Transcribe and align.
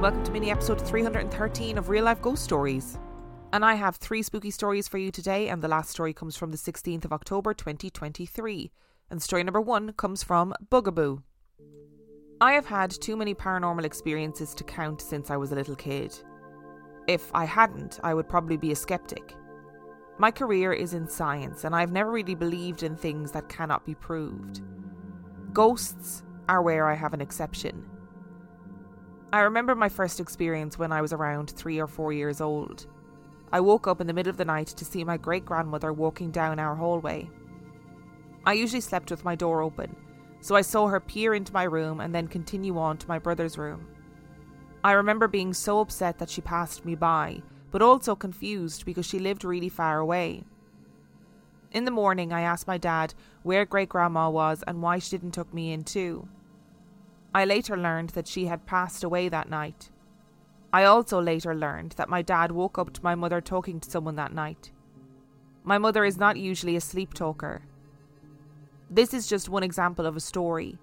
And 0.00 0.04
welcome 0.04 0.24
to 0.24 0.32
mini 0.32 0.50
episode 0.50 0.80
313 0.80 1.76
of 1.76 1.90
Real 1.90 2.04
Life 2.04 2.22
Ghost 2.22 2.42
Stories. 2.42 2.98
And 3.52 3.62
I 3.62 3.74
have 3.74 3.96
three 3.96 4.22
spooky 4.22 4.50
stories 4.50 4.88
for 4.88 4.96
you 4.96 5.10
today, 5.10 5.50
and 5.50 5.60
the 5.60 5.68
last 5.68 5.90
story 5.90 6.14
comes 6.14 6.38
from 6.38 6.52
the 6.52 6.56
16th 6.56 7.04
of 7.04 7.12
October 7.12 7.52
2023. 7.52 8.70
And 9.10 9.22
story 9.22 9.44
number 9.44 9.60
one 9.60 9.92
comes 9.92 10.22
from 10.22 10.54
Bugaboo. 10.70 11.18
I 12.40 12.52
have 12.52 12.64
had 12.64 12.90
too 12.90 13.14
many 13.14 13.34
paranormal 13.34 13.84
experiences 13.84 14.54
to 14.54 14.64
count 14.64 15.02
since 15.02 15.30
I 15.30 15.36
was 15.36 15.52
a 15.52 15.54
little 15.54 15.76
kid. 15.76 16.18
If 17.06 17.30
I 17.34 17.44
hadn't, 17.44 18.00
I 18.02 18.14
would 18.14 18.28
probably 18.28 18.56
be 18.56 18.72
a 18.72 18.76
skeptic. 18.76 19.34
My 20.18 20.30
career 20.30 20.72
is 20.72 20.94
in 20.94 21.08
science, 21.08 21.64
and 21.64 21.76
I've 21.76 21.92
never 21.92 22.10
really 22.10 22.34
believed 22.34 22.84
in 22.84 22.96
things 22.96 23.32
that 23.32 23.50
cannot 23.50 23.84
be 23.84 23.96
proved. 23.96 24.62
Ghosts 25.52 26.22
are 26.48 26.62
where 26.62 26.88
I 26.88 26.94
have 26.94 27.12
an 27.12 27.20
exception. 27.20 27.89
I 29.32 29.40
remember 29.40 29.76
my 29.76 29.88
first 29.88 30.18
experience 30.18 30.76
when 30.76 30.90
I 30.90 31.00
was 31.00 31.12
around 31.12 31.50
three 31.50 31.78
or 31.78 31.86
four 31.86 32.12
years 32.12 32.40
old. 32.40 32.86
I 33.52 33.60
woke 33.60 33.86
up 33.86 34.00
in 34.00 34.08
the 34.08 34.12
middle 34.12 34.30
of 34.30 34.36
the 34.36 34.44
night 34.44 34.66
to 34.68 34.84
see 34.84 35.04
my 35.04 35.16
great 35.16 35.44
grandmother 35.44 35.92
walking 35.92 36.32
down 36.32 36.58
our 36.58 36.74
hallway. 36.74 37.30
I 38.44 38.54
usually 38.54 38.80
slept 38.80 39.10
with 39.10 39.24
my 39.24 39.36
door 39.36 39.62
open, 39.62 39.94
so 40.40 40.56
I 40.56 40.62
saw 40.62 40.88
her 40.88 40.98
peer 40.98 41.32
into 41.34 41.52
my 41.52 41.62
room 41.62 42.00
and 42.00 42.12
then 42.12 42.26
continue 42.26 42.76
on 42.76 42.98
to 42.98 43.08
my 43.08 43.20
brother's 43.20 43.56
room. 43.56 43.86
I 44.82 44.92
remember 44.92 45.28
being 45.28 45.54
so 45.54 45.78
upset 45.78 46.18
that 46.18 46.30
she 46.30 46.40
passed 46.40 46.84
me 46.84 46.96
by, 46.96 47.42
but 47.70 47.82
also 47.82 48.16
confused 48.16 48.84
because 48.84 49.06
she 49.06 49.20
lived 49.20 49.44
really 49.44 49.68
far 49.68 50.00
away. 50.00 50.42
In 51.70 51.84
the 51.84 51.92
morning, 51.92 52.32
I 52.32 52.40
asked 52.40 52.66
my 52.66 52.78
dad 52.78 53.14
where 53.44 53.64
great 53.64 53.90
grandma 53.90 54.28
was 54.28 54.64
and 54.66 54.82
why 54.82 54.98
she 54.98 55.16
didn't 55.16 55.32
took 55.32 55.54
me 55.54 55.72
in 55.72 55.84
too. 55.84 56.28
I 57.34 57.44
later 57.44 57.76
learned 57.76 58.10
that 58.10 58.26
she 58.26 58.46
had 58.46 58.66
passed 58.66 59.04
away 59.04 59.28
that 59.28 59.48
night. 59.48 59.90
I 60.72 60.84
also 60.84 61.20
later 61.20 61.54
learned 61.54 61.92
that 61.92 62.08
my 62.08 62.22
dad 62.22 62.52
woke 62.52 62.78
up 62.78 62.92
to 62.92 63.04
my 63.04 63.14
mother 63.14 63.40
talking 63.40 63.80
to 63.80 63.90
someone 63.90 64.16
that 64.16 64.32
night. 64.32 64.72
My 65.62 65.78
mother 65.78 66.04
is 66.04 66.18
not 66.18 66.36
usually 66.36 66.76
a 66.76 66.80
sleep 66.80 67.14
talker. 67.14 67.62
This 68.88 69.14
is 69.14 69.28
just 69.28 69.48
one 69.48 69.62
example 69.62 70.06
of 70.06 70.16
a 70.16 70.20
story, 70.20 70.78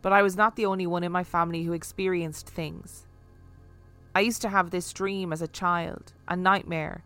but 0.00 0.12
I 0.12 0.22
was 0.22 0.36
not 0.36 0.56
the 0.56 0.66
only 0.66 0.86
one 0.86 1.04
in 1.04 1.12
my 1.12 1.24
family 1.24 1.64
who 1.64 1.72
experienced 1.72 2.48
things. 2.48 3.06
I 4.14 4.20
used 4.20 4.42
to 4.42 4.48
have 4.48 4.70
this 4.70 4.92
dream 4.92 5.32
as 5.32 5.42
a 5.42 5.48
child, 5.48 6.12
a 6.28 6.36
nightmare, 6.36 7.04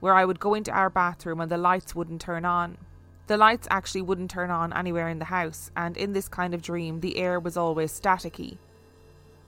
where 0.00 0.14
I 0.14 0.24
would 0.24 0.40
go 0.40 0.54
into 0.54 0.72
our 0.72 0.90
bathroom 0.90 1.40
and 1.40 1.50
the 1.50 1.56
lights 1.56 1.94
wouldn't 1.94 2.20
turn 2.20 2.44
on. 2.44 2.78
The 3.26 3.36
lights 3.38 3.66
actually 3.70 4.02
wouldn't 4.02 4.30
turn 4.30 4.50
on 4.50 4.72
anywhere 4.72 5.08
in 5.08 5.18
the 5.18 5.24
house, 5.26 5.70
and 5.76 5.96
in 5.96 6.12
this 6.12 6.28
kind 6.28 6.52
of 6.52 6.60
dream, 6.60 7.00
the 7.00 7.16
air 7.16 7.40
was 7.40 7.56
always 7.56 7.98
staticky. 7.98 8.58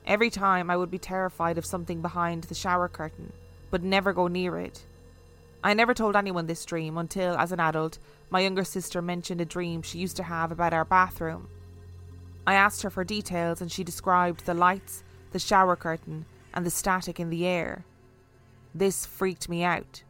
Every 0.06 0.30
time 0.30 0.70
I 0.70 0.76
would 0.76 0.90
be 0.90 0.98
terrified 0.98 1.58
of 1.58 1.66
something 1.66 2.00
behind 2.00 2.44
the 2.44 2.54
shower 2.54 2.88
curtain, 2.88 3.32
but 3.70 3.82
never 3.82 4.12
go 4.12 4.28
near 4.28 4.58
it. 4.58 4.86
I 5.62 5.74
never 5.74 5.92
told 5.94 6.16
anyone 6.16 6.46
this 6.46 6.64
dream 6.64 6.96
until, 6.96 7.36
as 7.36 7.52
an 7.52 7.60
adult, 7.60 7.98
my 8.30 8.40
younger 8.40 8.64
sister 8.64 9.02
mentioned 9.02 9.40
a 9.40 9.44
dream 9.44 9.82
she 9.82 9.98
used 9.98 10.16
to 10.16 10.22
have 10.22 10.52
about 10.52 10.72
our 10.72 10.84
bathroom. 10.84 11.48
I 12.46 12.54
asked 12.54 12.82
her 12.82 12.90
for 12.90 13.04
details, 13.04 13.60
and 13.60 13.70
she 13.70 13.84
described 13.84 14.46
the 14.46 14.54
lights, 14.54 15.02
the 15.32 15.38
shower 15.38 15.76
curtain, 15.76 16.24
and 16.54 16.64
the 16.64 16.70
static 16.70 17.20
in 17.20 17.28
the 17.28 17.44
air. 17.44 17.84
This 18.74 19.04
freaked 19.04 19.48
me 19.48 19.64
out. 19.64 20.02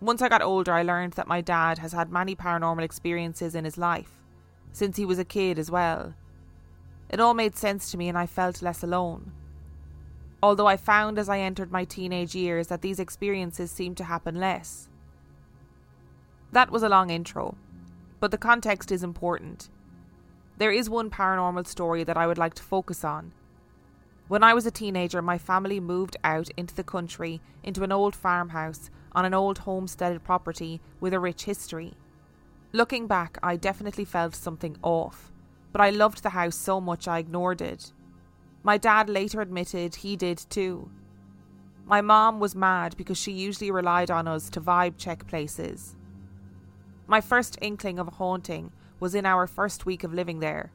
Once 0.00 0.22
I 0.22 0.28
got 0.28 0.42
older, 0.42 0.72
I 0.72 0.82
learned 0.82 1.14
that 1.14 1.26
my 1.26 1.40
dad 1.40 1.78
has 1.78 1.92
had 1.92 2.12
many 2.12 2.36
paranormal 2.36 2.82
experiences 2.82 3.54
in 3.54 3.64
his 3.64 3.76
life, 3.76 4.22
since 4.70 4.96
he 4.96 5.04
was 5.04 5.18
a 5.18 5.24
kid 5.24 5.58
as 5.58 5.70
well. 5.70 6.14
It 7.10 7.18
all 7.18 7.34
made 7.34 7.56
sense 7.56 7.90
to 7.90 7.96
me, 7.96 8.08
and 8.08 8.16
I 8.16 8.26
felt 8.26 8.62
less 8.62 8.84
alone. 8.84 9.32
Although 10.40 10.66
I 10.66 10.76
found 10.76 11.18
as 11.18 11.28
I 11.28 11.40
entered 11.40 11.72
my 11.72 11.84
teenage 11.84 12.34
years 12.34 12.68
that 12.68 12.80
these 12.80 13.00
experiences 13.00 13.72
seemed 13.72 13.96
to 13.96 14.04
happen 14.04 14.38
less. 14.38 14.88
That 16.52 16.70
was 16.70 16.84
a 16.84 16.88
long 16.88 17.10
intro, 17.10 17.56
but 18.20 18.30
the 18.30 18.38
context 18.38 18.92
is 18.92 19.02
important. 19.02 19.68
There 20.58 20.70
is 20.70 20.88
one 20.88 21.10
paranormal 21.10 21.66
story 21.66 22.04
that 22.04 22.16
I 22.16 22.26
would 22.26 22.38
like 22.38 22.54
to 22.54 22.62
focus 22.62 23.04
on. 23.04 23.32
When 24.28 24.42
I 24.42 24.52
was 24.52 24.66
a 24.66 24.70
teenager, 24.70 25.22
my 25.22 25.38
family 25.38 25.80
moved 25.80 26.18
out 26.22 26.50
into 26.56 26.74
the 26.74 26.84
country 26.84 27.40
into 27.62 27.82
an 27.82 27.90
old 27.90 28.14
farmhouse 28.14 28.90
on 29.12 29.24
an 29.24 29.32
old 29.32 29.58
homesteaded 29.58 30.22
property 30.22 30.82
with 31.00 31.14
a 31.14 31.18
rich 31.18 31.44
history. 31.44 31.94
Looking 32.72 33.06
back, 33.06 33.38
I 33.42 33.56
definitely 33.56 34.04
felt 34.04 34.34
something 34.34 34.76
off, 34.82 35.32
but 35.72 35.80
I 35.80 35.88
loved 35.88 36.22
the 36.22 36.30
house 36.30 36.56
so 36.56 36.78
much 36.78 37.08
I 37.08 37.20
ignored 37.20 37.62
it. 37.62 37.94
My 38.62 38.76
dad 38.76 39.08
later 39.08 39.40
admitted 39.40 39.94
he 39.94 40.14
did 40.14 40.44
too. 40.50 40.90
My 41.86 42.02
mom 42.02 42.38
was 42.38 42.54
mad 42.54 42.98
because 42.98 43.16
she 43.16 43.32
usually 43.32 43.70
relied 43.70 44.10
on 44.10 44.28
us 44.28 44.50
to 44.50 44.60
vibe 44.60 44.98
check 44.98 45.26
places. 45.26 45.96
My 47.06 47.22
first 47.22 47.56
inkling 47.62 47.98
of 47.98 48.08
a 48.08 48.10
haunting 48.10 48.72
was 49.00 49.14
in 49.14 49.24
our 49.24 49.46
first 49.46 49.86
week 49.86 50.04
of 50.04 50.12
living 50.12 50.40
there. 50.40 50.70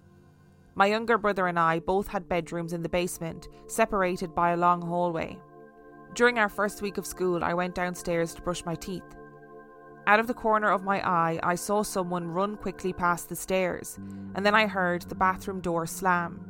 My 0.75 0.87
younger 0.87 1.19
brother 1.19 1.47
and 1.47 1.59
I 1.59 1.79
both 1.79 2.07
had 2.07 2.27
bedrooms 2.27 2.73
in 2.73 2.81
the 2.81 2.89
basement, 2.89 3.47
separated 3.67 4.33
by 4.33 4.51
a 4.51 4.57
long 4.57 4.81
hallway. 4.81 5.37
During 6.15 6.39
our 6.39 6.49
first 6.49 6.81
week 6.81 6.97
of 6.97 7.05
school, 7.05 7.43
I 7.43 7.53
went 7.53 7.75
downstairs 7.75 8.33
to 8.33 8.41
brush 8.41 8.65
my 8.65 8.73
teeth. 8.75 9.03
Out 10.07 10.19
of 10.19 10.27
the 10.27 10.33
corner 10.33 10.69
of 10.69 10.83
my 10.83 11.07
eye, 11.07 11.39
I 11.43 11.55
saw 11.55 11.83
someone 11.83 12.27
run 12.27 12.57
quickly 12.57 12.91
past 12.91 13.29
the 13.29 13.35
stairs, 13.35 13.97
and 14.35 14.45
then 14.45 14.55
I 14.55 14.65
heard 14.65 15.03
the 15.03 15.15
bathroom 15.15 15.61
door 15.61 15.85
slam. 15.85 16.49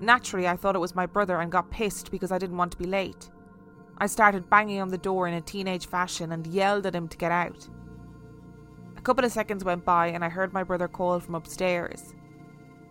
Naturally, 0.00 0.46
I 0.46 0.56
thought 0.56 0.76
it 0.76 0.80
was 0.80 0.94
my 0.94 1.06
brother 1.06 1.40
and 1.40 1.50
got 1.50 1.70
pissed 1.70 2.10
because 2.10 2.30
I 2.30 2.38
didn't 2.38 2.58
want 2.58 2.72
to 2.72 2.78
be 2.78 2.86
late. 2.86 3.30
I 3.98 4.06
started 4.06 4.50
banging 4.50 4.82
on 4.82 4.88
the 4.88 4.98
door 4.98 5.26
in 5.26 5.34
a 5.34 5.40
teenage 5.40 5.86
fashion 5.86 6.32
and 6.32 6.46
yelled 6.46 6.84
at 6.84 6.94
him 6.94 7.08
to 7.08 7.16
get 7.16 7.32
out. 7.32 7.66
A 8.98 9.00
couple 9.00 9.24
of 9.24 9.32
seconds 9.32 9.64
went 9.64 9.86
by 9.86 10.08
and 10.08 10.22
I 10.22 10.28
heard 10.28 10.52
my 10.52 10.62
brother 10.62 10.88
call 10.88 11.18
from 11.20 11.34
upstairs. 11.34 12.14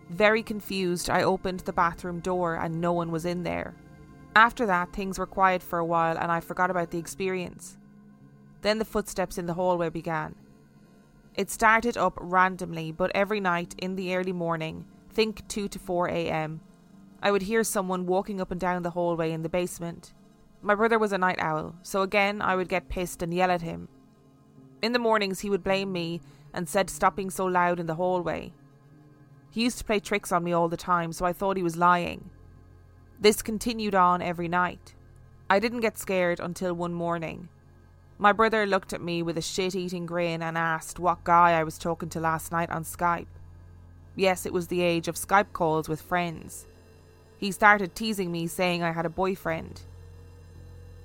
Very 0.08 0.42
confused, 0.42 1.10
I 1.10 1.22
opened 1.22 1.60
the 1.60 1.72
bathroom 1.72 2.20
door 2.20 2.54
and 2.54 2.80
no 2.80 2.92
one 2.92 3.10
was 3.10 3.24
in 3.24 3.42
there. 3.42 3.74
After 4.36 4.66
that, 4.66 4.92
things 4.92 5.18
were 5.18 5.26
quiet 5.26 5.62
for 5.62 5.78
a 5.78 5.84
while 5.84 6.16
and 6.16 6.30
I 6.30 6.40
forgot 6.40 6.70
about 6.70 6.90
the 6.90 6.98
experience. 6.98 7.76
Then 8.62 8.78
the 8.78 8.84
footsteps 8.84 9.38
in 9.38 9.46
the 9.46 9.54
hallway 9.54 9.90
began. 9.90 10.34
It 11.34 11.50
started 11.50 11.96
up 11.96 12.14
randomly, 12.20 12.92
but 12.92 13.10
every 13.14 13.40
night 13.40 13.74
in 13.78 13.96
the 13.96 14.14
early 14.16 14.32
morning, 14.32 14.86
think 15.10 15.46
2 15.48 15.68
to 15.68 15.78
4 15.78 16.08
am, 16.08 16.60
I 17.22 17.30
would 17.30 17.42
hear 17.42 17.64
someone 17.64 18.06
walking 18.06 18.40
up 18.40 18.50
and 18.50 18.60
down 18.60 18.82
the 18.82 18.90
hallway 18.90 19.32
in 19.32 19.42
the 19.42 19.48
basement. 19.48 20.14
My 20.62 20.74
brother 20.74 20.98
was 20.98 21.12
a 21.12 21.18
night 21.18 21.38
owl, 21.38 21.74
so 21.82 22.02
again 22.02 22.40
I 22.40 22.56
would 22.56 22.68
get 22.68 22.88
pissed 22.88 23.22
and 23.22 23.34
yell 23.34 23.50
at 23.50 23.62
him. 23.62 23.88
In 24.82 24.92
the 24.92 24.98
mornings, 24.98 25.40
he 25.40 25.50
would 25.50 25.64
blame 25.64 25.92
me 25.92 26.20
and 26.54 26.68
said 26.68 26.90
stop 26.90 27.16
being 27.16 27.30
so 27.30 27.46
loud 27.46 27.80
in 27.80 27.86
the 27.86 27.94
hallway. 27.96 28.52
He 29.56 29.62
used 29.62 29.78
to 29.78 29.84
play 29.84 30.00
tricks 30.00 30.32
on 30.32 30.44
me 30.44 30.52
all 30.52 30.68
the 30.68 30.76
time, 30.76 31.14
so 31.14 31.24
I 31.24 31.32
thought 31.32 31.56
he 31.56 31.62
was 31.62 31.78
lying. 31.78 32.28
This 33.18 33.40
continued 33.40 33.94
on 33.94 34.20
every 34.20 34.48
night. 34.48 34.92
I 35.48 35.60
didn't 35.60 35.80
get 35.80 35.96
scared 35.96 36.40
until 36.40 36.74
one 36.74 36.92
morning. 36.92 37.48
My 38.18 38.32
brother 38.32 38.66
looked 38.66 38.92
at 38.92 39.00
me 39.00 39.22
with 39.22 39.38
a 39.38 39.40
shit 39.40 39.74
eating 39.74 40.04
grin 40.04 40.42
and 40.42 40.58
asked 40.58 40.98
what 40.98 41.24
guy 41.24 41.52
I 41.52 41.64
was 41.64 41.78
talking 41.78 42.10
to 42.10 42.20
last 42.20 42.52
night 42.52 42.68
on 42.68 42.84
Skype. 42.84 43.28
Yes, 44.14 44.44
it 44.44 44.52
was 44.52 44.66
the 44.66 44.82
age 44.82 45.08
of 45.08 45.14
Skype 45.14 45.54
calls 45.54 45.88
with 45.88 46.02
friends. 46.02 46.66
He 47.38 47.50
started 47.50 47.94
teasing 47.94 48.30
me, 48.30 48.48
saying 48.48 48.82
I 48.82 48.92
had 48.92 49.06
a 49.06 49.08
boyfriend. 49.08 49.80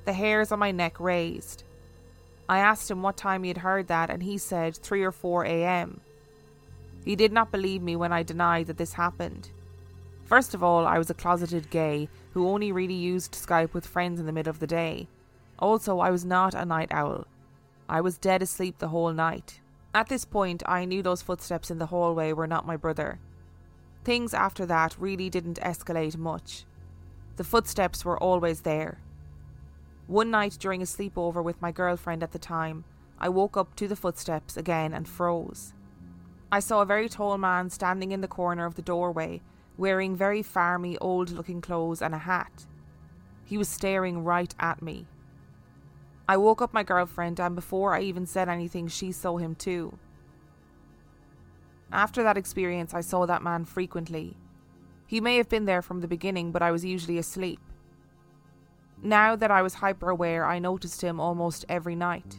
the 0.03 0.11
hairs 0.11 0.51
on 0.51 0.59
my 0.59 0.71
neck 0.71 0.99
raised. 0.99 1.63
I 2.49 2.59
asked 2.59 2.91
him 2.91 3.01
what 3.01 3.15
time 3.15 3.43
he 3.43 3.47
had 3.47 3.59
heard 3.59 3.87
that, 3.87 4.09
and 4.09 4.23
he 4.23 4.37
said 4.37 4.75
3 4.75 5.03
or 5.03 5.13
4 5.13 5.45
a.m. 5.45 6.01
He 7.03 7.15
did 7.15 7.31
not 7.31 7.51
believe 7.51 7.81
me 7.81 7.95
when 7.95 8.11
I 8.11 8.23
denied 8.23 8.67
that 8.67 8.77
this 8.77 8.93
happened. 8.93 9.49
First 10.25 10.53
of 10.53 10.63
all, 10.63 10.85
I 10.85 10.97
was 10.97 11.09
a 11.09 11.15
closeted 11.15 11.69
gay 11.69 12.07
who 12.33 12.47
only 12.47 12.71
really 12.71 12.93
used 12.93 13.33
Skype 13.33 13.73
with 13.73 13.85
friends 13.85 14.19
in 14.19 14.25
the 14.25 14.31
middle 14.31 14.49
of 14.49 14.59
the 14.59 14.67
day. 14.67 15.07
Also, 15.59 15.99
I 15.99 16.09
was 16.09 16.23
not 16.23 16.53
a 16.53 16.65
night 16.65 16.89
owl. 16.91 17.25
I 17.89 18.01
was 18.01 18.17
dead 18.17 18.41
asleep 18.41 18.77
the 18.77 18.87
whole 18.87 19.11
night. 19.11 19.59
At 19.93 20.07
this 20.07 20.23
point, 20.23 20.63
I 20.65 20.85
knew 20.85 21.03
those 21.03 21.21
footsteps 21.21 21.69
in 21.69 21.79
the 21.79 21.87
hallway 21.87 22.31
were 22.31 22.47
not 22.47 22.65
my 22.65 22.77
brother. 22.77 23.19
Things 24.03 24.33
after 24.33 24.65
that 24.65 24.95
really 24.97 25.29
didn't 25.29 25.59
escalate 25.59 26.17
much. 26.17 26.65
The 27.35 27.43
footsteps 27.43 28.05
were 28.05 28.17
always 28.17 28.61
there. 28.61 28.99
One 30.07 30.31
night 30.31 30.57
during 30.59 30.81
a 30.81 30.85
sleepover 30.85 31.43
with 31.43 31.61
my 31.61 31.71
girlfriend 31.71 32.23
at 32.23 32.31
the 32.31 32.39
time, 32.39 32.85
I 33.19 33.29
woke 33.29 33.57
up 33.57 33.75
to 33.75 33.87
the 33.87 33.95
footsteps 33.95 34.57
again 34.57 34.93
and 34.93 35.07
froze. 35.07 35.73
I 36.51 36.59
saw 36.59 36.81
a 36.81 36.85
very 36.85 37.07
tall 37.07 37.37
man 37.37 37.69
standing 37.69 38.11
in 38.11 38.21
the 38.21 38.27
corner 38.27 38.65
of 38.65 38.75
the 38.75 38.81
doorway, 38.81 39.41
wearing 39.77 40.15
very 40.15 40.43
farmy, 40.43 40.97
old 40.99 41.29
looking 41.29 41.61
clothes 41.61 42.01
and 42.01 42.13
a 42.13 42.19
hat. 42.19 42.65
He 43.45 43.57
was 43.57 43.69
staring 43.69 44.23
right 44.23 44.53
at 44.59 44.81
me. 44.81 45.07
I 46.27 46.37
woke 46.37 46.61
up 46.61 46.73
my 46.73 46.83
girlfriend, 46.83 47.39
and 47.39 47.55
before 47.55 47.93
I 47.93 48.01
even 48.01 48.25
said 48.25 48.49
anything, 48.49 48.87
she 48.87 49.11
saw 49.11 49.37
him 49.37 49.55
too. 49.55 49.97
After 51.91 52.23
that 52.23 52.37
experience, 52.37 52.93
I 52.93 53.01
saw 53.01 53.25
that 53.25 53.43
man 53.43 53.65
frequently. 53.65 54.37
He 55.07 55.19
may 55.19 55.37
have 55.37 55.49
been 55.49 55.65
there 55.65 55.81
from 55.81 55.99
the 55.99 56.07
beginning, 56.07 56.51
but 56.51 56.61
I 56.61 56.71
was 56.71 56.85
usually 56.85 57.17
asleep. 57.17 57.59
Now 59.01 59.35
that 59.35 59.51
I 59.51 59.61
was 59.61 59.75
hyper 59.75 60.09
aware, 60.09 60.45
I 60.45 60.59
noticed 60.59 61.01
him 61.01 61.19
almost 61.19 61.65
every 61.67 61.95
night. 61.95 62.37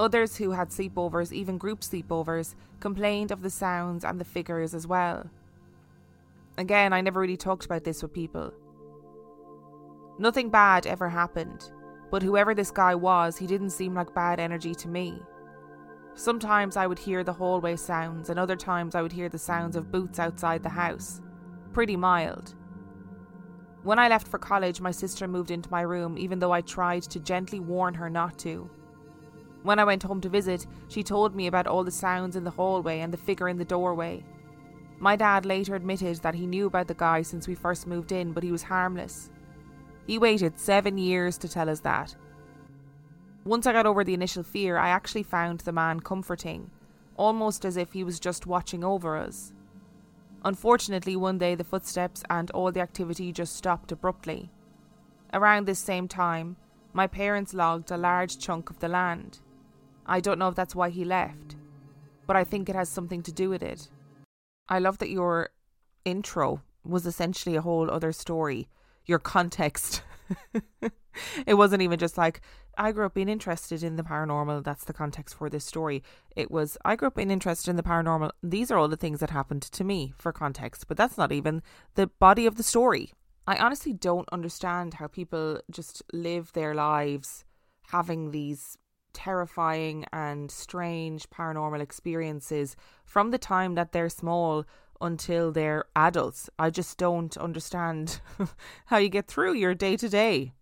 Others 0.00 0.36
who 0.36 0.52
had 0.52 0.68
sleepovers, 0.68 1.32
even 1.32 1.58
group 1.58 1.80
sleepovers, 1.80 2.54
complained 2.78 3.32
of 3.32 3.42
the 3.42 3.50
sounds 3.50 4.04
and 4.04 4.20
the 4.20 4.24
figures 4.24 4.74
as 4.74 4.86
well. 4.86 5.28
Again, 6.56 6.92
I 6.92 7.00
never 7.00 7.20
really 7.20 7.36
talked 7.36 7.64
about 7.64 7.84
this 7.84 8.02
with 8.02 8.12
people. 8.12 8.52
Nothing 10.18 10.50
bad 10.50 10.86
ever 10.86 11.08
happened, 11.08 11.70
but 12.10 12.22
whoever 12.22 12.54
this 12.54 12.70
guy 12.70 12.94
was, 12.94 13.36
he 13.36 13.46
didn't 13.46 13.70
seem 13.70 13.94
like 13.94 14.14
bad 14.14 14.40
energy 14.40 14.74
to 14.76 14.88
me. 14.88 15.20
Sometimes 16.14 16.76
I 16.76 16.86
would 16.86 16.98
hear 16.98 17.22
the 17.22 17.32
hallway 17.32 17.76
sounds, 17.76 18.28
and 18.28 18.38
other 18.38 18.56
times 18.56 18.94
I 18.94 19.02
would 19.02 19.12
hear 19.12 19.28
the 19.28 19.38
sounds 19.38 19.76
of 19.76 19.92
boots 19.92 20.18
outside 20.18 20.62
the 20.62 20.68
house. 20.68 21.20
Pretty 21.72 21.96
mild. 21.96 22.54
When 23.84 24.00
I 24.00 24.08
left 24.08 24.26
for 24.26 24.38
college, 24.38 24.80
my 24.80 24.90
sister 24.90 25.28
moved 25.28 25.52
into 25.52 25.70
my 25.70 25.82
room, 25.82 26.18
even 26.18 26.40
though 26.40 26.52
I 26.52 26.60
tried 26.60 27.02
to 27.02 27.20
gently 27.20 27.60
warn 27.60 27.94
her 27.94 28.10
not 28.10 28.36
to. 28.40 28.68
When 29.68 29.78
I 29.78 29.84
went 29.84 30.02
home 30.02 30.22
to 30.22 30.30
visit, 30.30 30.66
she 30.88 31.02
told 31.02 31.36
me 31.36 31.46
about 31.46 31.66
all 31.66 31.84
the 31.84 31.90
sounds 31.90 32.36
in 32.36 32.44
the 32.44 32.50
hallway 32.50 33.00
and 33.00 33.12
the 33.12 33.18
figure 33.18 33.50
in 33.50 33.58
the 33.58 33.66
doorway. 33.66 34.24
My 34.98 35.14
dad 35.14 35.44
later 35.44 35.74
admitted 35.74 36.16
that 36.22 36.34
he 36.34 36.46
knew 36.46 36.68
about 36.68 36.88
the 36.88 36.94
guy 36.94 37.20
since 37.20 37.46
we 37.46 37.54
first 37.54 37.86
moved 37.86 38.10
in, 38.10 38.32
but 38.32 38.42
he 38.42 38.50
was 38.50 38.62
harmless. 38.62 39.28
He 40.06 40.18
waited 40.18 40.58
seven 40.58 40.96
years 40.96 41.36
to 41.36 41.50
tell 41.50 41.68
us 41.68 41.80
that. 41.80 42.16
Once 43.44 43.66
I 43.66 43.74
got 43.74 43.84
over 43.84 44.04
the 44.04 44.14
initial 44.14 44.42
fear, 44.42 44.78
I 44.78 44.88
actually 44.88 45.22
found 45.22 45.60
the 45.60 45.72
man 45.72 46.00
comforting, 46.00 46.70
almost 47.18 47.66
as 47.66 47.76
if 47.76 47.92
he 47.92 48.02
was 48.02 48.18
just 48.18 48.46
watching 48.46 48.82
over 48.82 49.18
us. 49.18 49.52
Unfortunately, 50.46 51.14
one 51.14 51.36
day 51.36 51.54
the 51.54 51.62
footsteps 51.62 52.22
and 52.30 52.50
all 52.52 52.72
the 52.72 52.80
activity 52.80 53.32
just 53.32 53.54
stopped 53.54 53.92
abruptly. 53.92 54.50
Around 55.34 55.66
this 55.66 55.78
same 55.78 56.08
time, 56.08 56.56
my 56.94 57.06
parents 57.06 57.52
logged 57.52 57.90
a 57.90 57.98
large 57.98 58.38
chunk 58.38 58.70
of 58.70 58.78
the 58.78 58.88
land. 58.88 59.40
I 60.08 60.20
don't 60.20 60.38
know 60.38 60.48
if 60.48 60.54
that's 60.54 60.74
why 60.74 60.88
he 60.88 61.04
left, 61.04 61.56
but 62.26 62.34
I 62.34 62.42
think 62.42 62.68
it 62.68 62.74
has 62.74 62.88
something 62.88 63.22
to 63.22 63.32
do 63.32 63.50
with 63.50 63.62
it. 63.62 63.88
I 64.68 64.78
love 64.78 64.98
that 64.98 65.10
your 65.10 65.50
intro 66.04 66.62
was 66.82 67.06
essentially 67.06 67.56
a 67.56 67.60
whole 67.60 67.90
other 67.90 68.12
story. 68.12 68.68
Your 69.04 69.18
context. 69.18 70.02
it 71.46 71.54
wasn't 71.54 71.82
even 71.82 71.98
just 71.98 72.16
like, 72.16 72.40
I 72.78 72.92
grew 72.92 73.04
up 73.04 73.14
being 73.14 73.28
interested 73.28 73.82
in 73.82 73.96
the 73.96 74.02
paranormal. 74.02 74.64
That's 74.64 74.84
the 74.84 74.94
context 74.94 75.34
for 75.34 75.50
this 75.50 75.64
story. 75.64 76.02
It 76.34 76.50
was, 76.50 76.78
I 76.84 76.96
grew 76.96 77.08
up 77.08 77.16
being 77.16 77.30
interested 77.30 77.70
in 77.70 77.76
the 77.76 77.82
paranormal. 77.82 78.30
These 78.42 78.70
are 78.70 78.78
all 78.78 78.88
the 78.88 78.96
things 78.96 79.20
that 79.20 79.30
happened 79.30 79.62
to 79.62 79.84
me 79.84 80.14
for 80.16 80.32
context, 80.32 80.86
but 80.88 80.96
that's 80.96 81.18
not 81.18 81.32
even 81.32 81.62
the 81.96 82.06
body 82.06 82.46
of 82.46 82.56
the 82.56 82.62
story. 82.62 83.12
I 83.46 83.56
honestly 83.56 83.92
don't 83.92 84.28
understand 84.30 84.94
how 84.94 85.06
people 85.06 85.60
just 85.70 86.02
live 86.12 86.52
their 86.52 86.74
lives 86.74 87.44
having 87.90 88.30
these 88.30 88.76
terrifying 89.12 90.04
and 90.12 90.50
strange 90.50 91.28
paranormal 91.30 91.80
experiences 91.80 92.76
from 93.04 93.30
the 93.30 93.38
time 93.38 93.74
that 93.74 93.92
they're 93.92 94.08
small 94.08 94.64
until 95.00 95.52
they're 95.52 95.84
adults. 95.94 96.50
I 96.58 96.70
just 96.70 96.98
don't 96.98 97.36
understand 97.36 98.20
how 98.86 98.98
you 98.98 99.08
get 99.08 99.28
through 99.28 99.54
your 99.54 99.74
day 99.74 99.96
to 99.96 100.08
day. 100.08 100.52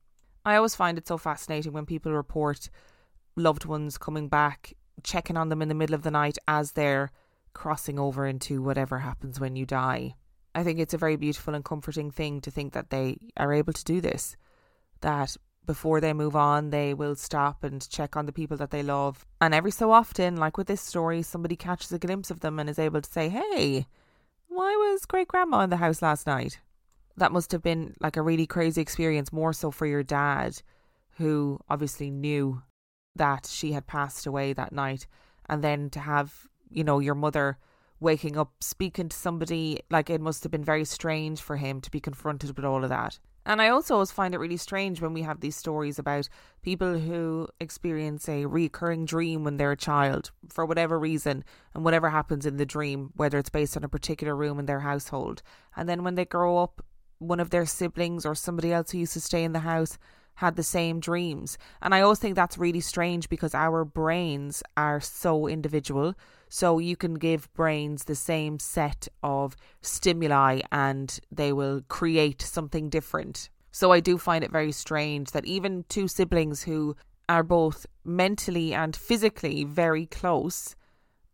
I 0.44 0.56
always 0.56 0.76
find 0.76 0.98
it 0.98 1.08
so 1.08 1.18
fascinating 1.18 1.72
when 1.72 1.86
people 1.86 2.12
report 2.12 2.70
loved 3.34 3.64
ones 3.64 3.98
coming 3.98 4.28
back, 4.28 4.74
checking 5.02 5.36
on 5.36 5.48
them 5.48 5.62
in 5.62 5.68
the 5.68 5.74
middle 5.74 5.94
of 5.94 6.02
the 6.02 6.10
night 6.10 6.38
as 6.46 6.72
they're 6.72 7.10
crossing 7.52 7.98
over 7.98 8.26
into 8.26 8.62
whatever 8.62 8.98
happens 8.98 9.40
when 9.40 9.56
you 9.56 9.66
die. 9.66 10.14
I 10.54 10.62
think 10.62 10.78
it's 10.78 10.94
a 10.94 10.98
very 10.98 11.16
beautiful 11.16 11.54
and 11.54 11.64
comforting 11.64 12.10
thing 12.10 12.40
to 12.42 12.50
think 12.50 12.72
that 12.72 12.90
they 12.90 13.18
are 13.36 13.52
able 13.52 13.72
to 13.72 13.84
do 13.84 14.00
this. 14.00 14.36
That 15.02 15.36
before 15.66 16.00
they 16.00 16.12
move 16.12 16.36
on, 16.36 16.70
they 16.70 16.94
will 16.94 17.14
stop 17.16 17.64
and 17.64 17.88
check 17.88 18.16
on 18.16 18.26
the 18.26 18.32
people 18.32 18.56
that 18.56 18.70
they 18.70 18.82
love. 18.82 19.26
And 19.40 19.54
every 19.54 19.70
so 19.70 19.90
often, 19.90 20.36
like 20.36 20.56
with 20.56 20.66
this 20.66 20.80
story, 20.80 21.22
somebody 21.22 21.56
catches 21.56 21.92
a 21.92 21.98
glimpse 21.98 22.30
of 22.30 22.40
them 22.40 22.58
and 22.58 22.70
is 22.70 22.78
able 22.78 23.00
to 23.00 23.10
say, 23.10 23.28
Hey, 23.28 23.86
why 24.48 24.70
was 24.70 25.04
great 25.04 25.28
grandma 25.28 25.60
in 25.60 25.70
the 25.70 25.76
house 25.76 26.00
last 26.00 26.26
night? 26.26 26.60
That 27.16 27.32
must 27.32 27.52
have 27.52 27.62
been 27.62 27.94
like 28.00 28.16
a 28.16 28.22
really 28.22 28.46
crazy 28.46 28.80
experience, 28.80 29.32
more 29.32 29.52
so 29.52 29.70
for 29.70 29.86
your 29.86 30.02
dad, 30.02 30.62
who 31.16 31.60
obviously 31.68 32.10
knew 32.10 32.62
that 33.14 33.46
she 33.46 33.72
had 33.72 33.86
passed 33.86 34.26
away 34.26 34.52
that 34.52 34.72
night. 34.72 35.06
And 35.48 35.62
then 35.62 35.90
to 35.90 36.00
have, 36.00 36.46
you 36.70 36.84
know, 36.84 36.98
your 36.98 37.14
mother 37.14 37.58
waking 38.00 38.36
up 38.36 38.52
speaking 38.60 39.08
to 39.08 39.16
somebody, 39.16 39.80
like 39.90 40.10
it 40.10 40.20
must 40.20 40.42
have 40.42 40.52
been 40.52 40.64
very 40.64 40.84
strange 40.84 41.40
for 41.40 41.56
him 41.56 41.80
to 41.80 41.90
be 41.90 42.00
confronted 42.00 42.54
with 42.54 42.64
all 42.64 42.84
of 42.84 42.90
that. 42.90 43.18
And 43.46 43.62
I 43.62 43.68
also 43.68 43.94
always 43.94 44.10
find 44.10 44.34
it 44.34 44.38
really 44.38 44.56
strange 44.56 45.00
when 45.00 45.14
we 45.14 45.22
have 45.22 45.38
these 45.38 45.54
stories 45.54 46.00
about 46.00 46.28
people 46.62 46.98
who 46.98 47.46
experience 47.60 48.28
a 48.28 48.44
recurring 48.44 49.06
dream 49.06 49.44
when 49.44 49.56
they're 49.56 49.70
a 49.70 49.76
child 49.76 50.32
for 50.48 50.66
whatever 50.66 50.98
reason 50.98 51.44
and 51.72 51.84
whatever 51.84 52.10
happens 52.10 52.44
in 52.44 52.56
the 52.56 52.66
dream, 52.66 53.12
whether 53.14 53.38
it's 53.38 53.48
based 53.48 53.76
on 53.76 53.84
a 53.84 53.88
particular 53.88 54.34
room 54.34 54.58
in 54.58 54.66
their 54.66 54.80
household. 54.80 55.42
And 55.76 55.88
then 55.88 56.02
when 56.02 56.16
they 56.16 56.24
grow 56.24 56.58
up, 56.58 56.84
one 57.18 57.38
of 57.38 57.50
their 57.50 57.66
siblings 57.66 58.26
or 58.26 58.34
somebody 58.34 58.72
else 58.72 58.90
who 58.90 58.98
used 58.98 59.12
to 59.12 59.20
stay 59.20 59.44
in 59.44 59.52
the 59.52 59.60
house 59.60 59.96
had 60.36 60.56
the 60.56 60.62
same 60.62 61.00
dreams. 61.00 61.58
And 61.82 61.94
I 61.94 62.00
always 62.00 62.18
think 62.18 62.36
that's 62.36 62.58
really 62.58 62.80
strange 62.80 63.28
because 63.28 63.54
our 63.54 63.84
brains 63.84 64.62
are 64.76 65.00
so 65.00 65.46
individual. 65.48 66.14
So 66.48 66.78
you 66.78 66.96
can 66.96 67.14
give 67.14 67.52
brains 67.54 68.04
the 68.04 68.14
same 68.14 68.58
set 68.58 69.08
of 69.22 69.56
stimuli 69.82 70.60
and 70.70 71.18
they 71.30 71.52
will 71.52 71.82
create 71.88 72.40
something 72.42 72.88
different. 72.88 73.50
So 73.72 73.92
I 73.92 74.00
do 74.00 74.16
find 74.16 74.44
it 74.44 74.52
very 74.52 74.72
strange 74.72 75.32
that 75.32 75.44
even 75.44 75.84
two 75.88 76.08
siblings 76.08 76.62
who 76.62 76.96
are 77.28 77.42
both 77.42 77.86
mentally 78.04 78.72
and 78.72 78.94
physically 78.94 79.64
very 79.64 80.06
close, 80.06 80.76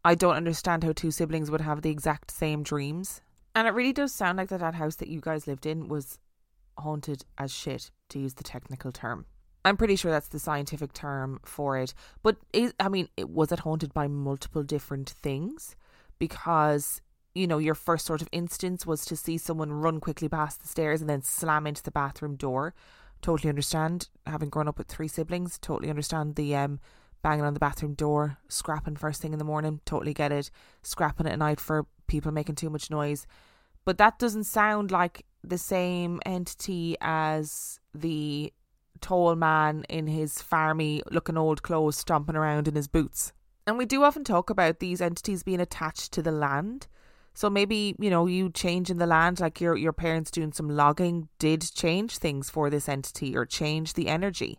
I 0.04 0.14
don't 0.14 0.35
understand 0.35 0.85
how 0.85 0.92
two 0.92 1.11
siblings 1.11 1.50
would 1.50 1.61
have 1.61 1.82
the 1.82 1.90
exact 1.90 2.30
same 2.30 2.62
dreams. 2.62 3.21
And 3.54 3.68
it 3.68 3.75
really 3.75 3.92
does 3.92 4.14
sound 4.14 4.38
like 4.38 4.49
that 4.49 4.61
that 4.61 4.75
house 4.75 4.97
that 4.97 5.09
you 5.09 5.21
guys 5.21 5.47
lived 5.47 5.66
in 5.66 5.88
was 5.88 6.18
haunted 6.78 7.25
as 7.38 7.52
shit, 7.52 7.90
to 8.12 8.19
use 8.19 8.35
the 8.35 8.45
technical 8.45 8.92
term. 8.92 9.26
I'm 9.64 9.76
pretty 9.76 9.97
sure 9.97 10.11
that's 10.11 10.28
the 10.28 10.38
scientific 10.38 10.92
term 10.92 11.40
for 11.45 11.78
it. 11.78 11.95
But 12.23 12.37
is, 12.52 12.75
I 12.81 12.88
mean, 12.88 13.09
it, 13.16 13.31
was 13.31 13.52
it 13.52 13.61
haunted 13.61 13.95
by 13.95 14.09
multiple 14.09 14.62
different 14.62 15.11
things? 15.11 15.76
Because 16.19 17.00
you 17.35 17.47
know, 17.47 17.59
your 17.59 17.75
first 17.75 18.04
sort 18.04 18.21
of 18.21 18.28
instance 18.33 18.85
was 18.87 19.04
to 19.07 19.16
see 19.16 19.38
someone 19.38 19.73
run 19.73 20.00
quickly 20.00 20.28
past 20.28 20.61
the 20.61 20.69
stairs 20.69 21.00
and 21.00 21.09
then 21.09 21.23
slam 21.23 21.66
into 21.66 21.83
the 21.83 21.90
bathroom 21.90 22.37
door. 22.37 22.75
Totally 23.23 23.49
understand. 23.49 24.09
Having 24.26 24.50
grown 24.50 24.69
up 24.69 24.76
with 24.78 24.88
three 24.88 25.09
siblings, 25.09 25.59
totally 25.59 25.88
understand 25.88 26.35
the 26.35 26.54
um 26.57 26.81
banging 27.23 27.45
on 27.45 27.54
the 27.54 27.61
bathroom 27.61 27.95
door, 27.95 28.37
scrapping 28.49 28.97
first 28.97 29.23
thing 29.23 29.33
in 29.33 29.38
the 29.38 29.45
morning. 29.45 29.81
Totally 29.85 30.12
get 30.12 30.33
it. 30.33 30.50
Scrapping 30.83 31.26
at 31.26 31.38
night 31.38 31.61
for 31.61 31.87
people 32.07 32.33
making 32.33 32.57
too 32.57 32.69
much 32.69 32.90
noise. 32.90 33.26
But 33.85 33.99
that 33.99 34.19
doesn't 34.19 34.45
sound 34.45 34.90
like 34.90 35.25
the 35.44 35.58
same 35.58 36.20
entity 36.25 36.96
as 37.00 37.80
the 37.94 38.52
tall 39.00 39.34
man 39.34 39.84
in 39.88 40.06
his 40.06 40.34
farmy 40.34 41.02
looking 41.11 41.37
old 41.37 41.62
clothes 41.62 41.96
stomping 41.96 42.37
around 42.37 42.68
in 42.68 42.75
his 42.75 42.88
boots. 42.88 43.32
And 43.66 43.78
we 43.78 43.84
do 43.84 44.02
often 44.02 44.25
talk 44.25 44.50
about 44.50 44.78
these 44.78 45.00
entities 45.00 45.42
being 45.42 45.61
attached 45.61 46.12
to 46.12 46.22
the 46.22 46.32
land. 46.32 46.87
So 47.34 47.49
maybe, 47.49 47.94
you 47.99 48.11
know, 48.11 48.26
you 48.26 48.50
change 48.50 48.90
in 48.90 48.99
the 48.99 49.06
land, 49.06 49.40
like 49.40 49.61
your 49.61 49.76
your 49.76 49.92
parents 49.92 50.30
doing 50.30 50.52
some 50.52 50.68
logging 50.68 51.28
did 51.38 51.62
change 51.75 52.18
things 52.18 52.50
for 52.50 52.70
this 52.70 52.88
entity 52.88 53.37
or 53.37 53.46
change 53.46 53.94
the 53.94 54.08
energy. 54.08 54.58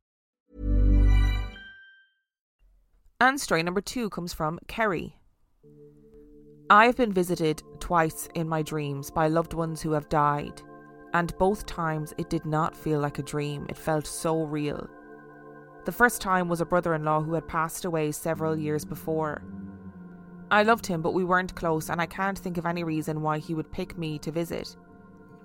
And 3.21 3.39
story 3.39 3.61
number 3.61 3.81
two 3.81 4.09
comes 4.09 4.33
from 4.33 4.57
Kerri. 4.67 5.13
I 6.71 6.87
have 6.87 6.97
been 6.97 7.13
visited 7.13 7.61
twice 7.79 8.27
in 8.33 8.49
my 8.49 8.63
dreams 8.63 9.11
by 9.11 9.27
loved 9.27 9.53
ones 9.53 9.79
who 9.79 9.91
have 9.91 10.09
died, 10.09 10.63
and 11.13 11.37
both 11.37 11.67
times 11.67 12.15
it 12.17 12.31
did 12.31 12.47
not 12.47 12.75
feel 12.75 12.99
like 12.99 13.19
a 13.19 13.23
dream. 13.23 13.67
It 13.69 13.77
felt 13.77 14.07
so 14.07 14.41
real. 14.41 14.89
The 15.85 15.91
first 15.91 16.19
time 16.19 16.49
was 16.49 16.61
a 16.61 16.65
brother 16.65 16.95
in 16.95 17.03
law 17.03 17.21
who 17.21 17.35
had 17.35 17.47
passed 17.47 17.85
away 17.85 18.11
several 18.11 18.57
years 18.57 18.85
before. 18.85 19.43
I 20.49 20.63
loved 20.63 20.87
him, 20.87 21.03
but 21.03 21.13
we 21.13 21.23
weren't 21.23 21.53
close, 21.53 21.91
and 21.91 22.01
I 22.01 22.07
can't 22.07 22.39
think 22.39 22.57
of 22.57 22.65
any 22.65 22.83
reason 22.83 23.21
why 23.21 23.37
he 23.37 23.53
would 23.53 23.71
pick 23.71 23.99
me 23.99 24.17
to 24.17 24.31
visit. 24.31 24.75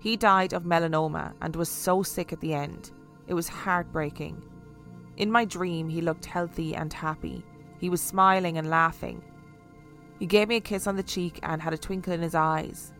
He 0.00 0.16
died 0.16 0.54
of 0.54 0.62
melanoma 0.62 1.35
and 1.42 1.54
was 1.54 1.68
so 1.68 2.02
sick 2.02 2.33
at 2.33 2.40
the 2.40 2.54
end. 2.54 2.92
It 3.26 3.35
was 3.35 3.49
heartbreaking. 3.49 4.42
In 5.18 5.30
my 5.30 5.45
dream, 5.45 5.90
he 5.90 6.00
looked 6.00 6.25
healthy 6.25 6.75
and 6.75 6.90
happy. 6.90 7.45
He 7.78 7.88
was 7.88 8.00
smiling 8.00 8.59
and 8.59 8.71
laughing. 8.71 9.23
He 10.18 10.26
gave 10.26 10.49
me 10.49 10.56
a 10.56 10.61
kiss 10.61 10.87
on 10.87 10.97
the 10.97 11.02
cheek 11.02 11.38
and 11.42 11.61
had 11.61 11.75
a 11.75 11.78
twinkle 11.78 12.12
in 12.12 12.23
his 12.23 12.35
eyes. 12.35 12.92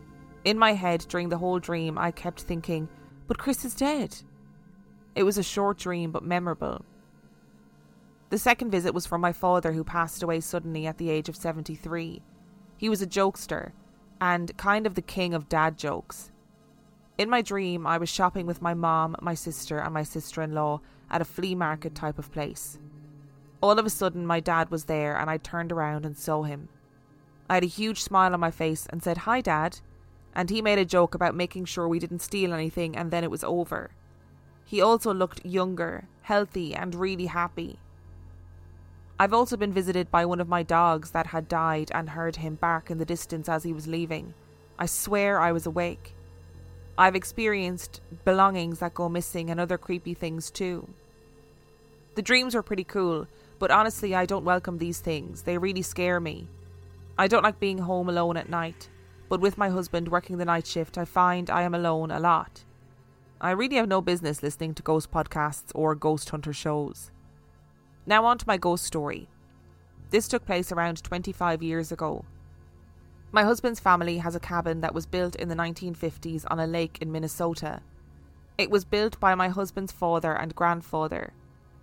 In 0.45 0.59
my 0.59 0.73
head, 0.73 1.05
during 1.09 1.29
the 1.29 1.37
whole 1.37 1.59
dream, 1.59 1.97
I 1.97 2.11
kept 2.11 2.41
thinking, 2.41 2.87
but 3.27 3.37
Chris 3.39 3.65
is 3.65 3.75
dead. 3.75 4.15
It 5.15 5.23
was 5.23 5.37
a 5.37 5.43
short 5.43 5.77
dream, 5.77 6.11
but 6.11 6.23
memorable. 6.23 6.85
The 8.29 8.37
second 8.37 8.71
visit 8.71 8.93
was 8.93 9.05
from 9.05 9.21
my 9.21 9.33
father, 9.33 9.71
who 9.71 9.83
passed 9.83 10.21
away 10.21 10.41
suddenly 10.41 10.85
at 10.85 10.97
the 10.97 11.09
age 11.09 11.27
of 11.29 11.35
73. 11.35 12.21
He 12.77 12.89
was 12.89 13.01
a 13.01 13.07
jokester 13.07 13.71
and 14.21 14.55
kind 14.57 14.85
of 14.85 14.95
the 14.95 15.01
king 15.01 15.33
of 15.33 15.49
dad 15.49 15.77
jokes. 15.77 16.31
In 17.17 17.29
my 17.29 17.41
dream, 17.41 17.87
I 17.87 17.97
was 17.97 18.09
shopping 18.09 18.45
with 18.45 18.61
my 18.61 18.73
mom, 18.73 19.15
my 19.21 19.33
sister, 19.33 19.79
and 19.79 19.93
my 19.93 20.03
sister 20.03 20.41
in 20.41 20.53
law 20.53 20.81
at 21.09 21.21
a 21.21 21.25
flea 21.25 21.55
market 21.55 21.95
type 21.95 22.19
of 22.19 22.31
place. 22.31 22.77
All 23.61 23.79
of 23.79 23.85
a 23.85 23.89
sudden, 23.89 24.25
my 24.25 24.39
dad 24.39 24.69
was 24.69 24.85
there, 24.85 25.17
and 25.17 25.29
I 25.29 25.37
turned 25.37 25.71
around 25.71 26.05
and 26.05 26.17
saw 26.17 26.43
him. 26.43 26.69
I 27.49 27.55
had 27.55 27.63
a 27.63 27.67
huge 27.67 28.03
smile 28.03 28.33
on 28.33 28.39
my 28.39 28.51
face 28.51 28.85
and 28.89 29.01
said, 29.01 29.19
Hi, 29.19 29.41
Dad. 29.41 29.79
And 30.35 30.49
he 30.49 30.61
made 30.61 30.77
a 30.77 30.85
joke 30.85 31.15
about 31.15 31.33
making 31.33 31.65
sure 31.65 31.87
we 31.87 31.97
didn't 31.97 32.21
steal 32.21 32.53
anything, 32.53 32.95
and 32.95 33.09
then 33.09 33.23
it 33.23 33.31
was 33.31 33.43
over. 33.43 33.89
He 34.65 34.81
also 34.81 35.13
looked 35.13 35.45
younger, 35.45 36.07
healthy, 36.23 36.75
and 36.75 36.93
really 36.93 37.27
happy. 37.27 37.79
I've 39.19 39.33
also 39.33 39.57
been 39.57 39.73
visited 39.73 40.11
by 40.11 40.25
one 40.25 40.39
of 40.39 40.47
my 40.47 40.61
dogs 40.61 41.09
that 41.11 41.27
had 41.27 41.47
died 41.47 41.89
and 41.95 42.11
heard 42.11 42.35
him 42.35 42.55
bark 42.55 42.91
in 42.91 42.99
the 42.99 43.05
distance 43.05 43.49
as 43.49 43.63
he 43.63 43.73
was 43.73 43.87
leaving. 43.87 44.35
I 44.77 44.85
swear 44.85 45.39
I 45.39 45.51
was 45.51 45.65
awake. 45.65 46.13
I've 46.99 47.15
experienced 47.15 48.01
belongings 48.25 48.79
that 48.79 48.93
go 48.93 49.09
missing 49.09 49.49
and 49.49 49.59
other 49.59 49.77
creepy 49.77 50.13
things 50.13 50.51
too. 50.51 50.87
The 52.13 52.21
dreams 52.21 52.53
were 52.53 52.63
pretty 52.63 52.83
cool, 52.83 53.27
but 53.59 53.71
honestly, 53.71 54.13
I 54.15 54.25
don't 54.25 54.45
welcome 54.45 54.77
these 54.77 54.99
things. 54.99 55.43
They 55.43 55.57
really 55.57 55.81
scare 55.81 56.19
me. 56.19 56.47
I 57.17 57.27
don't 57.27 57.43
like 57.43 57.59
being 57.59 57.79
home 57.79 58.09
alone 58.09 58.37
at 58.37 58.49
night, 58.49 58.89
but 59.29 59.41
with 59.41 59.57
my 59.57 59.69
husband 59.69 60.07
working 60.07 60.37
the 60.37 60.45
night 60.45 60.67
shift, 60.67 60.97
I 60.97 61.05
find 61.05 61.49
I 61.49 61.63
am 61.63 61.73
alone 61.73 62.11
a 62.11 62.19
lot. 62.19 62.63
I 63.41 63.51
really 63.51 63.75
have 63.75 63.87
no 63.87 64.01
business 64.01 64.41
listening 64.41 64.73
to 64.75 64.83
ghost 64.83 65.11
podcasts 65.11 65.71
or 65.75 65.95
ghost 65.95 66.29
hunter 66.29 66.53
shows. 66.53 67.11
Now, 68.05 68.25
on 68.25 68.37
to 68.37 68.47
my 68.47 68.57
ghost 68.57 68.83
story. 68.83 69.27
This 70.09 70.27
took 70.27 70.45
place 70.45 70.71
around 70.71 71.03
25 71.03 71.61
years 71.61 71.91
ago. 71.91 72.25
My 73.31 73.43
husband's 73.43 73.79
family 73.79 74.19
has 74.19 74.35
a 74.35 74.39
cabin 74.39 74.81
that 74.81 74.93
was 74.93 75.05
built 75.05 75.35
in 75.35 75.49
the 75.49 75.55
1950s 75.55 76.45
on 76.49 76.59
a 76.59 76.65
lake 76.65 76.99
in 77.01 77.11
Minnesota. 77.11 77.81
It 78.57 78.71
was 78.71 78.85
built 78.85 79.19
by 79.19 79.35
my 79.35 79.49
husband's 79.49 79.91
father 79.91 80.33
and 80.33 80.55
grandfather. 80.55 81.33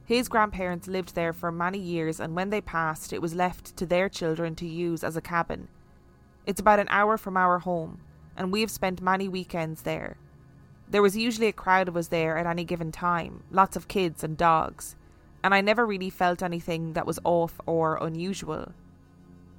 His 0.05 0.29
grandparents 0.29 0.87
lived 0.87 1.15
there 1.15 1.33
for 1.33 1.51
many 1.51 1.79
years, 1.79 2.21
and 2.21 2.35
when 2.35 2.51
they 2.51 2.61
passed, 2.61 3.13
it 3.13 3.23
was 3.23 3.35
left 3.35 3.77
to 3.77 3.87
their 3.87 4.09
children 4.09 4.55
to 4.57 4.67
use 4.67 5.03
as 5.03 5.17
a 5.17 5.23
cabin. 5.23 5.69
It's 6.47 6.61
about 6.61 6.79
an 6.81 6.89
hour 6.91 7.17
from 7.17 7.37
our 7.37 7.61
home, 7.61 8.01
and 8.37 8.53
we 8.53 8.61
have 8.61 8.71
spent 8.71 9.01
many 9.01 9.29
weekends 9.29 9.83
there. 9.83 10.17
There 10.89 11.03
was 11.03 11.17
usually 11.17 11.47
a 11.47 11.53
crowd 11.53 11.89
of 11.89 11.97
us 11.97 12.09
there 12.09 12.37
at 12.37 12.47
any 12.47 12.65
given 12.65 12.93
time, 12.93 13.45
lots 13.51 13.77
of 13.77 13.89
kids 13.89 14.23
and 14.23 14.37
dogs 14.37 14.97
and 15.45 15.55
I 15.55 15.61
never 15.61 15.85
really 15.85 16.09
felt 16.09 16.43
anything 16.43 16.95
that 16.95 17.07
was 17.07 17.21
off 17.23 17.61
or 17.67 17.99
unusual. 18.03 18.73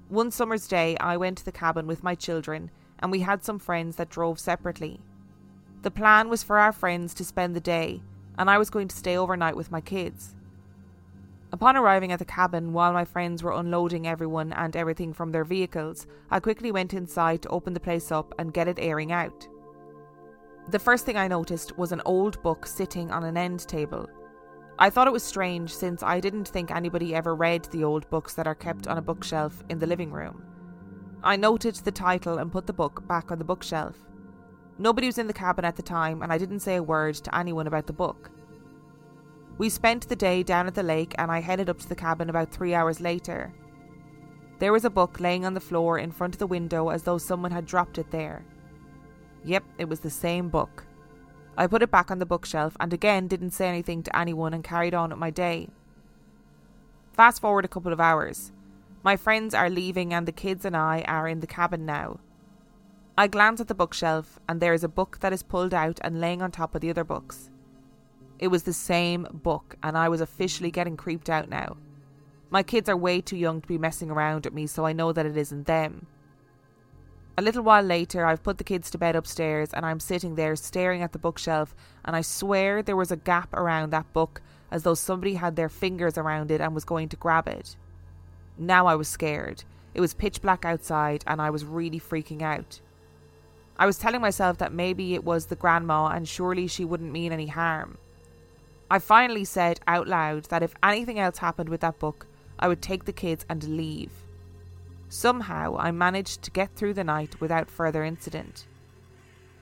One 0.09 0.31
summer's 0.31 0.67
day, 0.67 0.97
I 0.97 1.15
went 1.15 1.37
to 1.37 1.45
the 1.45 1.51
cabin 1.51 1.85
with 1.85 2.03
my 2.03 2.15
children, 2.15 2.71
and 2.97 3.11
we 3.11 3.19
had 3.19 3.43
some 3.43 3.59
friends 3.59 3.97
that 3.97 4.09
drove 4.09 4.39
separately. 4.39 4.99
The 5.83 5.91
plan 5.91 6.27
was 6.27 6.41
for 6.41 6.57
our 6.57 6.71
friends 6.71 7.13
to 7.13 7.23
spend 7.23 7.55
the 7.55 7.59
day, 7.59 8.01
and 8.37 8.49
I 8.49 8.57
was 8.57 8.69
going 8.69 8.87
to 8.87 8.95
stay 8.95 9.17
overnight 9.17 9.55
with 9.55 9.71
my 9.71 9.81
kids. 9.81 10.35
Upon 11.51 11.77
arriving 11.77 12.11
at 12.11 12.19
the 12.19 12.25
cabin, 12.25 12.73
while 12.73 12.91
my 12.91 13.05
friends 13.05 13.41
were 13.41 13.53
unloading 13.53 14.07
everyone 14.07 14.51
and 14.53 14.75
everything 14.75 15.13
from 15.13 15.31
their 15.31 15.45
vehicles, 15.45 16.05
I 16.29 16.39
quickly 16.39 16.71
went 16.71 16.93
inside 16.93 17.41
to 17.43 17.49
open 17.49 17.73
the 17.73 17.79
place 17.79 18.11
up 18.11 18.33
and 18.37 18.53
get 18.53 18.67
it 18.67 18.79
airing 18.79 19.11
out. 19.11 19.47
The 20.69 20.79
first 20.79 21.05
thing 21.05 21.15
I 21.15 21.27
noticed 21.27 21.77
was 21.77 21.91
an 21.91 22.01
old 22.05 22.41
book 22.41 22.65
sitting 22.65 23.11
on 23.11 23.23
an 23.23 23.37
end 23.37 23.67
table. 23.67 24.09
I 24.77 24.89
thought 24.89 25.07
it 25.07 25.13
was 25.13 25.23
strange 25.23 25.73
since 25.73 26.03
I 26.03 26.19
didn't 26.19 26.49
think 26.49 26.71
anybody 26.71 27.15
ever 27.15 27.35
read 27.35 27.65
the 27.65 27.83
old 27.83 28.09
books 28.09 28.33
that 28.33 28.47
are 28.47 28.55
kept 28.55 28.87
on 28.87 28.97
a 28.97 29.01
bookshelf 29.01 29.63
in 29.69 29.79
the 29.79 29.87
living 29.87 30.11
room. 30.11 30.43
I 31.23 31.37
noted 31.37 31.75
the 31.75 31.91
title 31.91 32.39
and 32.39 32.51
put 32.51 32.67
the 32.67 32.73
book 32.73 33.07
back 33.07 33.31
on 33.31 33.37
the 33.37 33.45
bookshelf. 33.45 33.95
Nobody 34.77 35.07
was 35.07 35.17
in 35.17 35.27
the 35.27 35.33
cabin 35.33 35.65
at 35.65 35.75
the 35.75 35.81
time, 35.81 36.21
and 36.21 36.31
I 36.31 36.37
didn't 36.37 36.59
say 36.59 36.75
a 36.75 36.83
word 36.83 37.15
to 37.15 37.35
anyone 37.35 37.67
about 37.67 37.87
the 37.87 37.93
book. 37.93 38.29
We 39.57 39.69
spent 39.69 40.09
the 40.09 40.15
day 40.15 40.43
down 40.43 40.67
at 40.67 40.75
the 40.75 40.83
lake, 40.83 41.15
and 41.17 41.31
I 41.31 41.39
headed 41.39 41.69
up 41.69 41.79
to 41.79 41.87
the 41.87 41.95
cabin 41.95 42.29
about 42.29 42.51
three 42.51 42.73
hours 42.73 42.99
later. 42.99 43.53
There 44.59 44.73
was 44.73 44.85
a 44.85 44.89
book 44.89 45.19
laying 45.19 45.45
on 45.45 45.53
the 45.53 45.59
floor 45.59 45.97
in 45.97 46.11
front 46.11 46.35
of 46.35 46.39
the 46.39 46.47
window 46.47 46.89
as 46.89 47.03
though 47.03 47.17
someone 47.17 47.51
had 47.51 47.65
dropped 47.65 47.97
it 47.97 48.11
there. 48.11 48.43
Yep, 49.43 49.63
it 49.77 49.89
was 49.89 49.99
the 49.99 50.09
same 50.09 50.49
book. 50.49 50.85
I 51.57 51.67
put 51.67 51.81
it 51.81 51.91
back 51.91 52.11
on 52.11 52.19
the 52.19 52.25
bookshelf 52.25 52.75
and 52.79 52.91
again 52.91 53.27
didn't 53.27 53.51
say 53.51 53.67
anything 53.67 54.03
to 54.03 54.17
anyone 54.17 54.53
and 54.53 54.63
carried 54.63 54.93
on 54.93 55.09
with 55.09 55.19
my 55.19 55.29
day. 55.29 55.69
Fast 57.13 57.41
forward 57.41 57.63
a 57.63 57.69
couple 57.69 57.93
of 57.93 58.01
hours. 58.01 58.51
My 59.03 59.15
friends 59.15 59.53
are 59.53 59.69
leaving 59.69 60.13
and 60.13 60.27
the 60.27 60.31
kids 60.31 60.65
and 60.65 60.75
I 60.75 61.03
are 61.07 61.27
in 61.27 61.39
the 61.39 61.47
cabin 61.47 61.85
now. 61.85 62.19
I 63.17 63.27
glance 63.27 63.61
at 63.61 63.69
the 63.69 63.75
bookshelf 63.75 64.39
and 64.49 64.59
there 64.59 64.73
is 64.73 64.83
a 64.83 64.89
book 64.89 65.19
that 65.21 65.31
is 65.31 65.41
pulled 65.41 65.73
out 65.73 66.01
and 66.03 66.19
laying 66.19 66.41
on 66.41 66.51
top 66.51 66.75
of 66.75 66.81
the 66.81 66.89
other 66.89 67.05
books. 67.05 67.49
It 68.39 68.49
was 68.49 68.63
the 68.63 68.73
same 68.73 69.25
book 69.31 69.77
and 69.81 69.97
I 69.97 70.09
was 70.09 70.19
officially 70.19 70.69
getting 70.69 70.97
creeped 70.97 71.29
out 71.29 71.47
now. 71.47 71.77
My 72.49 72.61
kids 72.61 72.89
are 72.89 72.97
way 72.97 73.21
too 73.21 73.37
young 73.37 73.61
to 73.61 73.67
be 73.69 73.77
messing 73.77 74.11
around 74.11 74.45
at 74.45 74.53
me, 74.53 74.67
so 74.67 74.85
I 74.85 74.91
know 74.91 75.13
that 75.13 75.25
it 75.25 75.37
isn't 75.37 75.65
them. 75.65 76.07
A 77.37 77.41
little 77.41 77.63
while 77.63 77.83
later, 77.83 78.25
I've 78.25 78.43
put 78.43 78.57
the 78.57 78.65
kids 78.65 78.91
to 78.91 78.97
bed 78.97 79.15
upstairs 79.15 79.73
and 79.73 79.85
I'm 79.85 80.01
sitting 80.01 80.35
there 80.35 80.57
staring 80.57 81.01
at 81.01 81.13
the 81.13 81.19
bookshelf, 81.19 81.73
and 82.03 82.17
I 82.17 82.21
swear 82.21 82.81
there 82.81 82.97
was 82.97 83.11
a 83.11 83.17
gap 83.17 83.53
around 83.53 83.91
that 83.91 84.11
book 84.11 84.41
as 84.71 84.83
though 84.83 84.93
somebody 84.93 85.35
had 85.35 85.55
their 85.55 85.69
fingers 85.69 86.17
around 86.17 86.51
it 86.51 86.59
and 86.59 86.75
was 86.75 86.83
going 86.83 87.07
to 87.09 87.15
grab 87.15 87.47
it. 87.47 87.77
Now 88.57 88.87
I 88.87 88.95
was 88.95 89.07
scared. 89.07 89.63
It 89.93 90.01
was 90.01 90.13
pitch 90.13 90.41
black 90.41 90.65
outside, 90.65 91.23
and 91.25 91.41
I 91.41 91.49
was 91.49 91.63
really 91.63 91.99
freaking 92.01 92.41
out. 92.41 92.81
I 93.77 93.85
was 93.85 93.97
telling 93.97 94.21
myself 94.21 94.57
that 94.59 94.71
maybe 94.71 95.13
it 95.13 95.23
was 95.23 95.47
the 95.47 95.55
grandma 95.55 96.07
and 96.07 96.27
surely 96.27 96.67
she 96.67 96.85
wouldn't 96.85 97.11
mean 97.11 97.31
any 97.31 97.47
harm. 97.47 97.97
I 98.89 98.99
finally 98.99 99.43
said 99.43 99.79
out 99.87 100.07
loud 100.07 100.45
that 100.45 100.63
if 100.63 100.75
anything 100.83 101.19
else 101.19 101.39
happened 101.39 101.69
with 101.69 101.81
that 101.81 101.99
book, 101.99 102.27
I 102.57 102.67
would 102.67 102.81
take 102.81 103.05
the 103.05 103.11
kids 103.11 103.45
and 103.49 103.77
leave. 103.77 104.11
Somehow, 105.09 105.77
I 105.77 105.91
managed 105.91 106.41
to 106.43 106.51
get 106.51 106.75
through 106.75 106.93
the 106.93 107.03
night 107.03 107.39
without 107.41 107.69
further 107.69 108.03
incident. 108.03 108.65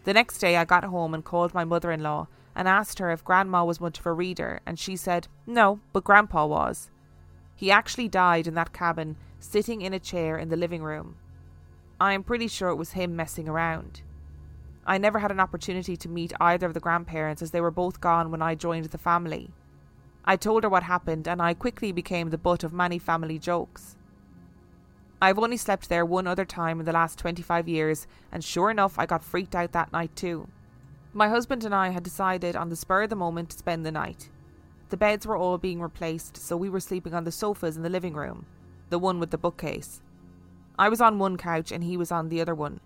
The 0.03 0.13
next 0.13 0.39
day, 0.39 0.57
I 0.57 0.65
got 0.65 0.83
home 0.83 1.13
and 1.13 1.23
called 1.23 1.53
my 1.53 1.63
mother 1.63 1.91
in 1.91 2.03
law 2.03 2.27
and 2.55 2.67
asked 2.67 2.99
her 2.99 3.11
if 3.11 3.23
Grandma 3.23 3.63
was 3.63 3.81
much 3.81 3.99
of 3.99 4.05
a 4.05 4.13
reader, 4.13 4.59
and 4.65 4.77
she 4.77 4.95
said, 4.95 5.27
No, 5.47 5.79
but 5.91 6.03
Grandpa 6.03 6.45
was. 6.45 6.91
He 7.55 7.71
actually 7.71 8.07
died 8.07 8.45
in 8.45 8.53
that 8.55 8.73
cabin, 8.73 9.15
sitting 9.39 9.81
in 9.81 9.93
a 9.93 9.99
chair 9.99 10.37
in 10.37 10.49
the 10.49 10.57
living 10.57 10.83
room. 10.83 11.15
I 12.03 12.11
am 12.11 12.23
pretty 12.23 12.49
sure 12.49 12.67
it 12.67 12.75
was 12.75 12.91
him 12.91 13.15
messing 13.15 13.47
around. 13.47 14.01
I 14.85 14.97
never 14.97 15.19
had 15.19 15.31
an 15.31 15.39
opportunity 15.39 15.95
to 15.95 16.09
meet 16.09 16.33
either 16.37 16.67
of 16.67 16.73
the 16.73 16.81
grandparents 16.81 17.41
as 17.41 17.51
they 17.51 17.61
were 17.61 17.71
both 17.71 18.01
gone 18.01 18.29
when 18.29 18.41
I 18.41 18.55
joined 18.55 18.83
the 18.83 18.97
family. 18.97 19.51
I 20.25 20.35
told 20.35 20.63
her 20.63 20.69
what 20.69 20.83
happened, 20.83 21.29
and 21.29 21.41
I 21.41 21.53
quickly 21.53 21.93
became 21.93 22.29
the 22.29 22.37
butt 22.37 22.65
of 22.65 22.73
many 22.73 22.99
family 22.99 23.39
jokes. 23.39 23.95
I've 25.21 25.39
only 25.39 25.55
slept 25.55 25.87
there 25.87 26.05
one 26.05 26.27
other 26.27 26.43
time 26.43 26.81
in 26.81 26.85
the 26.85 26.91
last 26.91 27.19
25 27.19 27.69
years, 27.69 28.05
and 28.33 28.43
sure 28.43 28.69
enough, 28.69 28.99
I 28.99 29.05
got 29.05 29.23
freaked 29.23 29.55
out 29.55 29.71
that 29.71 29.93
night 29.93 30.13
too. 30.13 30.49
My 31.13 31.29
husband 31.29 31.63
and 31.63 31.73
I 31.73 31.91
had 31.91 32.03
decided 32.03 32.57
on 32.57 32.67
the 32.67 32.75
spur 32.75 33.03
of 33.03 33.11
the 33.11 33.15
moment 33.15 33.51
to 33.51 33.57
spend 33.57 33.85
the 33.85 33.93
night. 33.93 34.29
The 34.89 34.97
beds 34.97 35.25
were 35.25 35.37
all 35.37 35.57
being 35.57 35.79
replaced, 35.79 36.35
so 36.35 36.57
we 36.57 36.69
were 36.69 36.81
sleeping 36.81 37.13
on 37.13 37.23
the 37.23 37.31
sofas 37.31 37.77
in 37.77 37.83
the 37.83 37.89
living 37.89 38.13
room, 38.13 38.45
the 38.89 38.99
one 38.99 39.21
with 39.21 39.31
the 39.31 39.37
bookcase. 39.37 40.01
I 40.77 40.89
was 40.89 41.01
on 41.01 41.19
one 41.19 41.37
couch 41.37 41.71
and 41.71 41.83
he 41.83 41.97
was 41.97 42.11
on 42.11 42.29
the 42.29 42.41
other 42.41 42.55
one. 42.55 42.79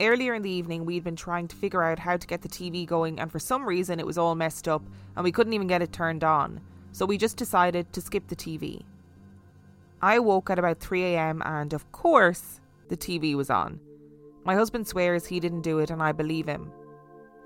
Earlier 0.00 0.34
in 0.34 0.42
the 0.42 0.50
evening, 0.50 0.84
we'd 0.84 1.04
been 1.04 1.16
trying 1.16 1.46
to 1.48 1.56
figure 1.56 1.82
out 1.82 1.98
how 1.98 2.16
to 2.16 2.26
get 2.26 2.42
the 2.42 2.48
TV 2.48 2.86
going, 2.86 3.20
and 3.20 3.30
for 3.30 3.38
some 3.38 3.64
reason, 3.64 4.00
it 4.00 4.06
was 4.06 4.18
all 4.18 4.34
messed 4.34 4.66
up 4.66 4.82
and 5.14 5.22
we 5.22 5.32
couldn't 5.32 5.52
even 5.52 5.66
get 5.66 5.82
it 5.82 5.92
turned 5.92 6.24
on, 6.24 6.60
so 6.92 7.06
we 7.06 7.18
just 7.18 7.36
decided 7.36 7.92
to 7.92 8.00
skip 8.00 8.26
the 8.28 8.36
TV. 8.36 8.82
I 10.00 10.18
woke 10.18 10.50
at 10.50 10.58
about 10.58 10.80
3am, 10.80 11.42
and 11.44 11.72
of 11.72 11.92
course, 11.92 12.60
the 12.88 12.96
TV 12.96 13.34
was 13.34 13.50
on. 13.50 13.78
My 14.44 14.54
husband 14.54 14.88
swears 14.88 15.26
he 15.26 15.38
didn't 15.38 15.62
do 15.62 15.78
it, 15.78 15.90
and 15.90 16.02
I 16.02 16.12
believe 16.12 16.46
him. 16.46 16.72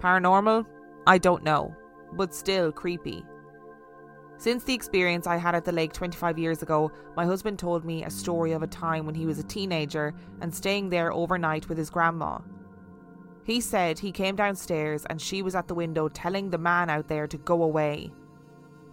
Paranormal? 0.01 0.65
I 1.07 1.19
don't 1.19 1.45
know, 1.45 1.75
but 2.13 2.35
still 2.35 2.73
creepy. 2.73 3.25
Since 4.39 4.65
the 4.65 4.75
experience 4.75 5.27
I 5.27 5.37
had 5.37 5.55
at 5.55 5.65
the 5.65 5.73
lake 5.73 5.93
25 5.93 6.39
years 6.39 6.63
ago, 6.63 6.93
my 7.17 7.25
husband 7.25 7.59
told 7.59 7.85
me 7.85 8.05
a 8.05 8.11
story 8.11 8.53
of 8.53 8.63
a 8.63 8.67
time 8.67 9.07
when 9.07 9.15
he 9.15 9.27
was 9.27 9.39
a 9.39 9.45
teenager 9.45 10.15
and 10.41 10.55
staying 10.55 10.91
there 10.91 11.13
overnight 11.13 11.69
with 11.69 11.79
his 11.79 11.91
grandma. 11.91 12.39
He 13.45 13.61
said 13.61 13.99
he 13.99 14.13
came 14.13 14.37
downstairs 14.37 15.07
and 15.07 15.21
she 15.21 15.41
was 15.41 15.55
at 15.55 15.69
the 15.69 15.75
window 15.75 16.09
telling 16.09 16.51
the 16.51 16.59
man 16.59 16.91
out 16.91 17.09
there 17.09 17.27
to 17.27 17.39
go 17.39 17.63
away. 17.63 18.13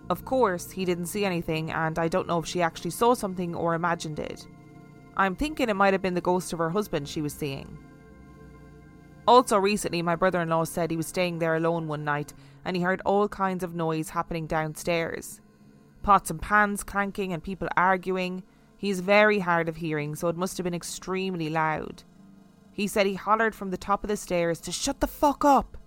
Of 0.09 0.25
course, 0.25 0.71
he 0.71 0.85
didn't 0.85 1.07
see 1.07 1.25
anything, 1.25 1.71
and 1.71 1.97
I 1.97 2.07
don't 2.07 2.27
know 2.27 2.39
if 2.39 2.45
she 2.45 2.62
actually 2.62 2.91
saw 2.91 3.13
something 3.13 3.55
or 3.55 3.73
imagined 3.73 4.19
it. 4.19 4.47
I'm 5.15 5.35
thinking 5.35 5.69
it 5.69 5.75
might 5.75 5.93
have 5.93 6.01
been 6.01 6.13
the 6.13 6.21
ghost 6.21 6.53
of 6.53 6.59
her 6.59 6.69
husband 6.69 7.07
she 7.07 7.21
was 7.21 7.33
seeing. 7.33 7.77
Also, 9.27 9.57
recently, 9.57 10.01
my 10.01 10.15
brother 10.15 10.41
in 10.41 10.50
law 10.50 10.65
said 10.65 10.91
he 10.91 10.97
was 10.97 11.07
staying 11.07 11.39
there 11.39 11.55
alone 11.55 11.88
one 11.88 12.03
night 12.03 12.33
and 12.65 12.75
he 12.75 12.84
heard 12.84 13.01
all 13.05 13.27
kinds 13.27 13.63
of 13.63 13.75
noise 13.75 14.10
happening 14.10 14.48
downstairs 14.48 15.41
pots 16.03 16.29
and 16.29 16.41
pans 16.41 16.84
clanking 16.84 17.34
and 17.34 17.41
people 17.41 17.67
arguing. 17.75 18.43
He's 18.77 19.00
very 19.00 19.39
hard 19.39 19.70
of 19.70 19.77
hearing, 19.77 20.15
so 20.15 20.27
it 20.27 20.36
must 20.36 20.58
have 20.58 20.65
been 20.65 20.74
extremely 20.74 21.50
loud. 21.50 22.03
He 22.74 22.88
said 22.88 23.08
he 23.08 23.15
hollered 23.15 23.55
from 23.55 23.72
the 23.72 23.77
top 23.77 24.03
of 24.03 24.10
the 24.10 24.17
stairs 24.17 24.60
to 24.62 24.72
shut 24.72 25.00
the 25.00 25.08
fuck 25.08 25.46
up, 25.46 25.77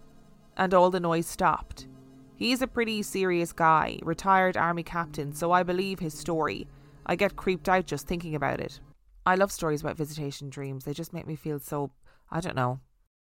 and 0.56 0.72
all 0.72 0.90
the 0.90 1.00
noise 1.00 1.26
stopped. 1.26 1.86
He's 2.34 2.62
a 2.62 2.66
pretty 2.66 3.02
serious 3.02 3.52
guy, 3.52 3.98
retired 4.02 4.56
army 4.56 4.82
captain, 4.82 5.32
so 5.32 5.52
I 5.52 5.62
believe 5.62 5.98
his 5.98 6.14
story. 6.18 6.66
I 7.04 7.16
get 7.16 7.36
creeped 7.36 7.68
out 7.68 7.86
just 7.86 8.06
thinking 8.06 8.34
about 8.34 8.60
it. 8.60 8.80
I 9.24 9.34
love 9.34 9.52
stories 9.52 9.80
about 9.80 9.96
visitation 9.96 10.48
dreams. 10.48 10.84
They 10.84 10.92
just 10.92 11.12
make 11.12 11.26
me 11.26 11.36
feel 11.36 11.58
so, 11.58 11.90
I 12.30 12.40
don't 12.40 12.56
know, 12.56 12.80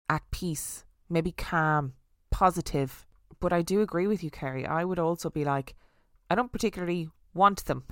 at 0.08 0.22
peace, 0.30 0.84
maybe 1.08 1.32
calm, 1.32 1.94
positive. 2.30 3.06
But 3.42 3.52
I 3.52 3.60
do 3.60 3.80
agree 3.82 4.06
with 4.06 4.22
you, 4.22 4.30
Kerri. 4.30 4.64
I 4.64 4.84
would 4.84 5.00
also 5.00 5.28
be 5.28 5.44
like, 5.44 5.74
I 6.30 6.36
don't 6.36 6.52
particularly 6.52 7.08
want 7.34 7.64
them. 7.64 7.82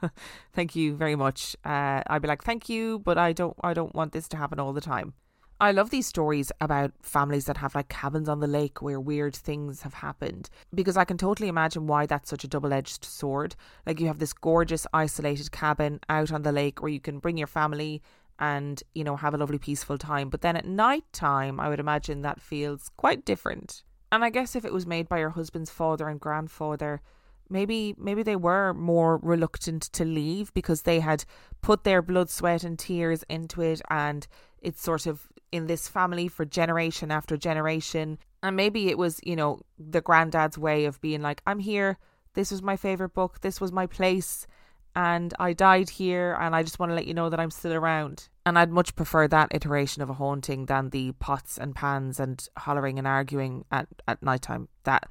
thank 0.52 0.76
you 0.76 0.94
very 0.94 1.16
much. 1.16 1.56
Uh, 1.64 2.02
I'd 2.06 2.22
be 2.22 2.28
like, 2.28 2.44
thank 2.44 2.68
you, 2.68 3.00
but 3.00 3.18
I 3.18 3.32
don't, 3.32 3.56
I 3.60 3.74
don't 3.74 3.92
want 3.92 4.12
this 4.12 4.28
to 4.28 4.36
happen 4.36 4.60
all 4.60 4.72
the 4.72 4.80
time. 4.80 5.14
I 5.60 5.72
love 5.72 5.90
these 5.90 6.06
stories 6.06 6.52
about 6.60 6.92
families 7.02 7.46
that 7.46 7.56
have 7.56 7.74
like 7.74 7.88
cabins 7.88 8.28
on 8.28 8.38
the 8.38 8.46
lake 8.46 8.82
where 8.82 9.00
weird 9.00 9.34
things 9.34 9.82
have 9.82 9.94
happened 9.94 10.48
because 10.72 10.96
I 10.96 11.04
can 11.04 11.18
totally 11.18 11.48
imagine 11.48 11.88
why 11.88 12.06
that's 12.06 12.30
such 12.30 12.44
a 12.44 12.48
double 12.48 12.72
edged 12.72 13.04
sword. 13.04 13.56
Like 13.86 13.98
you 13.98 14.06
have 14.06 14.20
this 14.20 14.32
gorgeous 14.32 14.86
isolated 14.94 15.50
cabin 15.50 15.98
out 16.08 16.30
on 16.30 16.42
the 16.42 16.52
lake 16.52 16.82
where 16.82 16.92
you 16.92 17.00
can 17.00 17.18
bring 17.18 17.36
your 17.36 17.48
family 17.48 18.00
and, 18.38 18.80
you 18.94 19.02
know, 19.02 19.16
have 19.16 19.34
a 19.34 19.38
lovely 19.38 19.58
peaceful 19.58 19.98
time. 19.98 20.28
But 20.28 20.42
then 20.42 20.54
at 20.54 20.66
night 20.66 21.04
time, 21.12 21.58
I 21.58 21.68
would 21.68 21.80
imagine 21.80 22.22
that 22.22 22.40
feels 22.40 22.90
quite 22.96 23.24
different. 23.24 23.82
And 24.12 24.24
I 24.24 24.30
guess 24.30 24.54
if 24.54 24.64
it 24.64 24.72
was 24.72 24.86
made 24.86 25.08
by 25.08 25.18
your 25.18 25.30
husband's 25.30 25.70
father 25.70 26.08
and 26.08 26.20
grandfather, 26.20 27.00
maybe 27.48 27.94
maybe 27.98 28.22
they 28.22 28.36
were 28.36 28.72
more 28.74 29.18
reluctant 29.18 29.82
to 29.92 30.04
leave 30.04 30.52
because 30.54 30.82
they 30.82 31.00
had 31.00 31.24
put 31.62 31.84
their 31.84 32.02
blood, 32.02 32.30
sweat 32.30 32.64
and 32.64 32.78
tears 32.78 33.24
into 33.28 33.60
it 33.60 33.80
and 33.90 34.26
it's 34.62 34.82
sort 34.82 35.06
of 35.06 35.28
in 35.52 35.66
this 35.66 35.86
family 35.86 36.26
for 36.26 36.44
generation 36.44 37.10
after 37.10 37.36
generation. 37.36 38.18
And 38.42 38.56
maybe 38.56 38.88
it 38.88 38.98
was, 38.98 39.20
you 39.22 39.36
know, 39.36 39.60
the 39.78 40.00
granddad's 40.00 40.58
way 40.58 40.84
of 40.86 41.00
being 41.00 41.22
like, 41.22 41.42
I'm 41.46 41.60
here, 41.60 41.98
this 42.34 42.50
was 42.50 42.62
my 42.62 42.76
favourite 42.76 43.14
book, 43.14 43.40
this 43.40 43.60
was 43.60 43.72
my 43.72 43.86
place, 43.86 44.46
and 44.96 45.34
I 45.38 45.52
died 45.52 45.90
here, 45.90 46.36
and 46.40 46.54
I 46.54 46.62
just 46.62 46.78
want 46.78 46.90
to 46.90 46.94
let 46.94 47.06
you 47.06 47.14
know 47.14 47.28
that 47.28 47.40
I'm 47.40 47.50
still 47.50 47.72
around. 47.72 48.28
And 48.46 48.58
I'd 48.58 48.70
much 48.70 48.94
prefer 48.94 49.26
that 49.28 49.48
iteration 49.52 50.02
of 50.02 50.10
a 50.10 50.14
haunting 50.14 50.66
than 50.66 50.90
the 50.90 51.12
pots 51.12 51.58
and 51.58 51.74
pans 51.74 52.20
and 52.20 52.46
hollering 52.56 52.98
and 52.98 53.06
arguing 53.06 53.64
at, 53.72 53.88
at 54.06 54.22
night 54.22 54.42
time. 54.42 54.68
That 54.84 55.08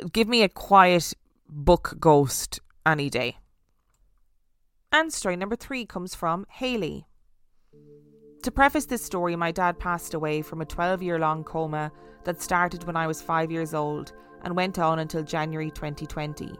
uh, 0.00 0.08
give 0.12 0.28
me 0.28 0.42
a 0.42 0.48
quiet 0.48 1.14
book 1.48 1.94
ghost 1.98 2.60
any 2.84 3.08
day. 3.08 3.38
And 4.90 5.12
story 5.12 5.36
number 5.36 5.56
three 5.56 5.86
comes 5.86 6.14
from 6.14 6.46
Hayley. 6.50 7.06
To 8.42 8.50
preface 8.50 8.86
this 8.86 9.02
story, 9.02 9.36
my 9.36 9.52
dad 9.52 9.78
passed 9.78 10.14
away 10.14 10.42
from 10.42 10.60
a 10.60 10.66
12 10.66 11.02
year 11.02 11.18
long 11.18 11.44
coma 11.44 11.92
that 12.24 12.42
started 12.42 12.84
when 12.84 12.96
I 12.96 13.06
was 13.06 13.22
five 13.22 13.50
years 13.50 13.72
old 13.72 14.12
and 14.42 14.56
went 14.56 14.78
on 14.78 14.98
until 14.98 15.22
January 15.22 15.70
2020. 15.70 16.52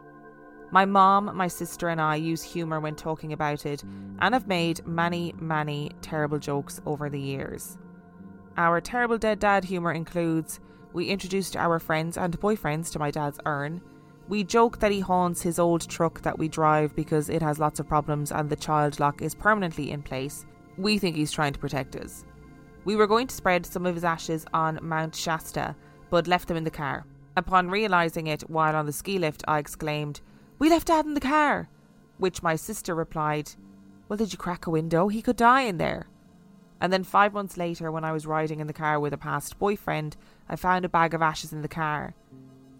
My 0.72 0.86
mom, 0.86 1.36
my 1.36 1.48
sister, 1.48 1.88
and 1.88 2.00
I 2.00 2.16
use 2.16 2.42
humour 2.42 2.80
when 2.80 2.96
talking 2.96 3.32
about 3.32 3.66
it 3.66 3.84
and 4.20 4.34
have 4.34 4.48
made 4.48 4.86
many, 4.86 5.34
many 5.38 5.92
terrible 6.00 6.38
jokes 6.38 6.80
over 6.86 7.08
the 7.08 7.20
years. 7.20 7.76
Our 8.56 8.80
terrible 8.80 9.18
dead 9.18 9.38
dad 9.38 9.64
humour 9.64 9.92
includes 9.92 10.60
we 10.94 11.08
introduced 11.08 11.56
our 11.56 11.78
friends 11.78 12.16
and 12.16 12.40
boyfriends 12.40 12.90
to 12.92 12.98
my 12.98 13.10
dad's 13.10 13.38
urn. 13.46 13.82
We 14.28 14.44
joke 14.44 14.78
that 14.80 14.92
he 14.92 15.00
haunts 15.00 15.42
his 15.42 15.58
old 15.58 15.88
truck 15.88 16.22
that 16.22 16.38
we 16.38 16.48
drive 16.48 16.96
because 16.96 17.28
it 17.28 17.42
has 17.42 17.58
lots 17.58 17.78
of 17.78 17.86
problems 17.86 18.32
and 18.32 18.48
the 18.48 18.56
child 18.56 18.98
lock 18.98 19.20
is 19.20 19.34
permanently 19.34 19.90
in 19.90 20.02
place 20.02 20.46
we 20.78 20.98
think 20.98 21.16
he's 21.16 21.30
trying 21.30 21.52
to 21.52 21.58
protect 21.58 21.96
us. 21.96 22.24
We 22.84 22.96
were 22.96 23.06
going 23.06 23.26
to 23.26 23.34
spread 23.34 23.66
some 23.66 23.86
of 23.86 23.94
his 23.94 24.04
ashes 24.04 24.46
on 24.52 24.78
Mount 24.82 25.14
Shasta, 25.14 25.76
but 26.10 26.26
left 26.26 26.48
them 26.48 26.56
in 26.56 26.64
the 26.64 26.70
car. 26.70 27.04
Upon 27.36 27.70
realising 27.70 28.26
it 28.26 28.42
while 28.48 28.74
on 28.74 28.86
the 28.86 28.92
ski 28.92 29.18
lift, 29.18 29.44
I 29.46 29.58
exclaimed, 29.58 30.20
We 30.62 30.70
left 30.70 30.86
Dad 30.86 31.06
in 31.06 31.14
the 31.14 31.20
car! 31.20 31.68
Which 32.18 32.40
my 32.40 32.54
sister 32.54 32.94
replied, 32.94 33.50
Well, 34.08 34.16
did 34.16 34.32
you 34.32 34.38
crack 34.38 34.68
a 34.68 34.70
window? 34.70 35.08
He 35.08 35.20
could 35.20 35.34
die 35.34 35.62
in 35.62 35.78
there. 35.78 36.06
And 36.80 36.92
then 36.92 37.02
five 37.02 37.32
months 37.32 37.56
later, 37.56 37.90
when 37.90 38.04
I 38.04 38.12
was 38.12 38.28
riding 38.28 38.60
in 38.60 38.68
the 38.68 38.72
car 38.72 39.00
with 39.00 39.12
a 39.12 39.18
past 39.18 39.58
boyfriend, 39.58 40.16
I 40.48 40.54
found 40.54 40.84
a 40.84 40.88
bag 40.88 41.14
of 41.14 41.20
ashes 41.20 41.52
in 41.52 41.62
the 41.62 41.66
car. 41.66 42.14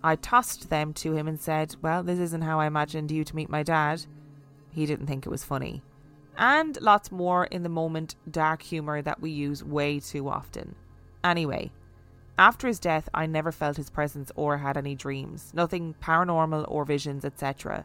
I 0.00 0.14
tossed 0.14 0.70
them 0.70 0.92
to 0.92 1.14
him 1.14 1.26
and 1.26 1.40
said, 1.40 1.74
Well, 1.82 2.04
this 2.04 2.20
isn't 2.20 2.42
how 2.42 2.60
I 2.60 2.66
imagined 2.66 3.10
you 3.10 3.24
to 3.24 3.34
meet 3.34 3.50
my 3.50 3.64
dad. 3.64 4.06
He 4.70 4.86
didn't 4.86 5.08
think 5.08 5.26
it 5.26 5.30
was 5.30 5.42
funny 5.42 5.82
and 6.38 6.80
lots 6.80 7.10
more 7.10 7.46
in 7.46 7.64
the 7.64 7.68
moment 7.68 8.14
dark 8.30 8.62
humour 8.62 9.02
that 9.02 9.20
we 9.20 9.32
use 9.32 9.64
way 9.64 9.98
too 9.98 10.28
often. 10.28 10.76
Anyway, 11.24 11.72
after 12.38 12.66
his 12.66 12.78
death, 12.78 13.08
I 13.12 13.26
never 13.26 13.52
felt 13.52 13.76
his 13.76 13.90
presence 13.90 14.32
or 14.34 14.58
had 14.58 14.76
any 14.76 14.94
dreams, 14.94 15.52
nothing 15.54 15.94
paranormal 16.02 16.64
or 16.68 16.84
visions, 16.84 17.24
etc. 17.24 17.84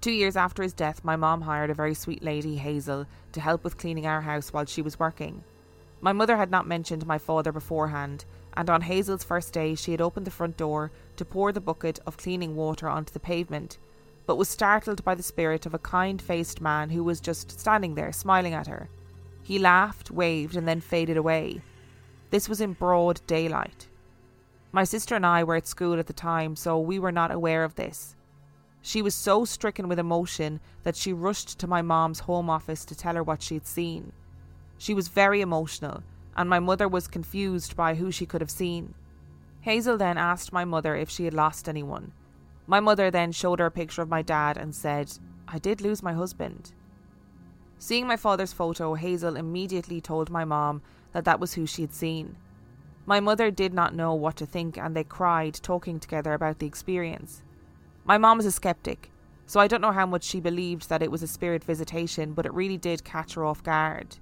Two 0.00 0.12
years 0.12 0.36
after 0.36 0.62
his 0.62 0.72
death, 0.72 1.04
my 1.04 1.16
mom 1.16 1.42
hired 1.42 1.70
a 1.70 1.74
very 1.74 1.94
sweet 1.94 2.22
lady, 2.22 2.56
Hazel, 2.56 3.06
to 3.32 3.40
help 3.40 3.64
with 3.64 3.78
cleaning 3.78 4.06
our 4.06 4.20
house 4.20 4.52
while 4.52 4.66
she 4.66 4.82
was 4.82 4.98
working. 4.98 5.42
My 6.00 6.12
mother 6.12 6.36
had 6.36 6.50
not 6.50 6.66
mentioned 6.66 7.06
my 7.06 7.18
father 7.18 7.52
beforehand, 7.52 8.24
and 8.56 8.68
on 8.70 8.82
Hazel's 8.82 9.24
first 9.24 9.52
day, 9.52 9.74
she 9.74 9.92
had 9.92 10.00
opened 10.00 10.26
the 10.26 10.30
front 10.30 10.56
door 10.56 10.92
to 11.16 11.24
pour 11.24 11.52
the 11.52 11.60
bucket 11.60 11.98
of 12.06 12.16
cleaning 12.16 12.54
water 12.54 12.88
onto 12.88 13.12
the 13.12 13.20
pavement 13.20 13.78
but 14.26 14.36
was 14.36 14.48
startled 14.48 15.04
by 15.04 15.14
the 15.14 15.22
spirit 15.22 15.66
of 15.66 15.74
a 15.74 15.78
kind 15.78 16.20
faced 16.20 16.60
man 16.60 16.90
who 16.90 17.04
was 17.04 17.20
just 17.20 17.58
standing 17.58 17.94
there 17.94 18.12
smiling 18.12 18.54
at 18.54 18.66
her. 18.66 18.88
He 19.42 19.58
laughed, 19.58 20.10
waved, 20.10 20.56
and 20.56 20.66
then 20.66 20.80
faded 20.80 21.16
away. 21.16 21.60
This 22.34 22.48
was 22.48 22.60
in 22.60 22.72
broad 22.72 23.20
daylight. 23.28 23.86
My 24.72 24.82
sister 24.82 25.14
and 25.14 25.24
I 25.24 25.44
were 25.44 25.54
at 25.54 25.68
school 25.68 26.00
at 26.00 26.08
the 26.08 26.12
time, 26.12 26.56
so 26.56 26.80
we 26.80 26.98
were 26.98 27.12
not 27.12 27.30
aware 27.30 27.62
of 27.62 27.76
this. 27.76 28.16
She 28.82 29.02
was 29.02 29.14
so 29.14 29.44
stricken 29.44 29.86
with 29.86 30.00
emotion 30.00 30.58
that 30.82 30.96
she 30.96 31.12
rushed 31.12 31.60
to 31.60 31.68
my 31.68 31.80
mom's 31.80 32.18
home 32.18 32.50
office 32.50 32.84
to 32.86 32.96
tell 32.96 33.14
her 33.14 33.22
what 33.22 33.40
she'd 33.40 33.68
seen. 33.68 34.10
She 34.78 34.94
was 34.94 35.06
very 35.06 35.42
emotional, 35.42 36.02
and 36.36 36.50
my 36.50 36.58
mother 36.58 36.88
was 36.88 37.06
confused 37.06 37.76
by 37.76 37.94
who 37.94 38.10
she 38.10 38.26
could 38.26 38.40
have 38.40 38.50
seen. 38.50 38.94
Hazel 39.60 39.96
then 39.96 40.18
asked 40.18 40.52
my 40.52 40.64
mother 40.64 40.96
if 40.96 41.08
she 41.08 41.26
had 41.26 41.34
lost 41.34 41.68
anyone. 41.68 42.10
My 42.66 42.80
mother 42.80 43.12
then 43.12 43.30
showed 43.30 43.60
her 43.60 43.66
a 43.66 43.70
picture 43.70 44.02
of 44.02 44.08
my 44.08 44.22
dad 44.22 44.56
and 44.56 44.74
said, 44.74 45.08
I 45.46 45.60
did 45.60 45.80
lose 45.80 46.02
my 46.02 46.14
husband. 46.14 46.72
Seeing 47.78 48.08
my 48.08 48.16
father's 48.16 48.52
photo, 48.52 48.94
Hazel 48.94 49.36
immediately 49.36 50.00
told 50.00 50.30
my 50.30 50.44
mom 50.44 50.82
that 51.14 51.24
that 51.24 51.40
was 51.40 51.54
who 51.54 51.64
she 51.64 51.80
had 51.80 51.94
seen. 51.94 52.36
My 53.06 53.20
mother 53.20 53.50
did 53.50 53.72
not 53.72 53.94
know 53.94 54.12
what 54.12 54.36
to 54.36 54.46
think 54.46 54.76
and 54.76 54.94
they 54.94 55.04
cried, 55.04 55.54
talking 55.54 55.98
together 55.98 56.34
about 56.34 56.58
the 56.58 56.66
experience. 56.66 57.42
My 58.04 58.18
mom 58.18 58.40
is 58.40 58.46
a 58.46 58.52
skeptic, 58.52 59.10
so 59.46 59.60
I 59.60 59.66
don't 59.68 59.80
know 59.80 59.92
how 59.92 60.06
much 60.06 60.24
she 60.24 60.40
believed 60.40 60.88
that 60.88 61.02
it 61.02 61.10
was 61.10 61.22
a 61.22 61.26
spirit 61.26 61.64
visitation, 61.64 62.32
but 62.32 62.44
it 62.44 62.52
really 62.52 62.76
did 62.76 63.04
catch 63.04 63.34
her 63.34 63.44
off 63.44 63.62
guard. 63.62 64.16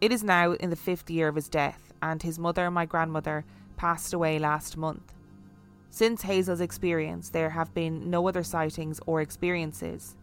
It 0.00 0.12
is 0.12 0.22
now 0.22 0.52
in 0.52 0.70
the 0.70 0.76
fifth 0.76 1.10
year 1.10 1.28
of 1.28 1.34
his 1.34 1.48
death, 1.48 1.92
and 2.00 2.22
his 2.22 2.38
mother, 2.38 2.70
my 2.70 2.86
grandmother, 2.86 3.44
passed 3.76 4.12
away 4.12 4.38
last 4.38 4.76
month. 4.76 5.12
Since 5.90 6.22
Hazel's 6.22 6.60
experience, 6.60 7.30
there 7.30 7.50
have 7.50 7.74
been 7.74 8.10
no 8.10 8.28
other 8.28 8.42
sightings 8.42 9.00
or 9.06 9.20
experiences. 9.20 10.16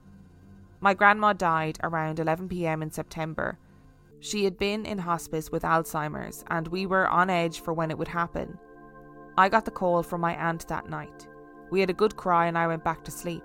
My 0.79 0.93
grandma 0.93 1.33
died 1.33 1.79
around 1.81 2.19
11 2.19 2.47
pm 2.47 2.83
in 2.83 2.91
September. 2.91 3.57
She 4.19 4.43
had 4.43 4.57
been 4.57 4.85
in 4.85 4.97
hospice 4.97 5.51
with 5.51 5.63
Alzheimer's, 5.63 6.43
and 6.49 6.67
we 6.67 6.85
were 6.85 7.07
on 7.07 7.29
edge 7.29 7.61
for 7.61 7.73
when 7.73 7.91
it 7.91 7.97
would 7.97 8.07
happen. 8.07 8.57
I 9.37 9.49
got 9.49 9.65
the 9.65 9.71
call 9.71 10.01
from 10.01 10.21
my 10.21 10.35
aunt 10.35 10.67
that 10.67 10.89
night. 10.89 11.27
We 11.69 11.79
had 11.79 11.89
a 11.89 11.93
good 11.93 12.15
cry, 12.15 12.47
and 12.47 12.57
I 12.57 12.67
went 12.67 12.83
back 12.83 13.03
to 13.03 13.11
sleep. 13.11 13.43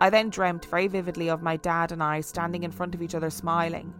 I 0.00 0.10
then 0.10 0.30
dreamt 0.30 0.64
very 0.66 0.86
vividly 0.86 1.28
of 1.28 1.42
my 1.42 1.56
dad 1.56 1.90
and 1.90 2.02
I 2.02 2.20
standing 2.20 2.62
in 2.62 2.70
front 2.70 2.94
of 2.94 3.02
each 3.02 3.14
other 3.16 3.30
smiling. 3.30 3.92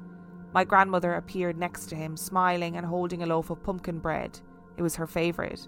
My 0.54 0.64
grandmother 0.64 1.14
appeared 1.14 1.58
next 1.58 1.86
to 1.86 1.96
him, 1.96 2.16
smiling 2.16 2.76
and 2.76 2.86
holding 2.86 3.22
a 3.22 3.26
loaf 3.26 3.50
of 3.50 3.62
pumpkin 3.62 3.98
bread. 3.98 4.38
It 4.76 4.82
was 4.82 4.96
her 4.96 5.06
favourite. 5.06 5.66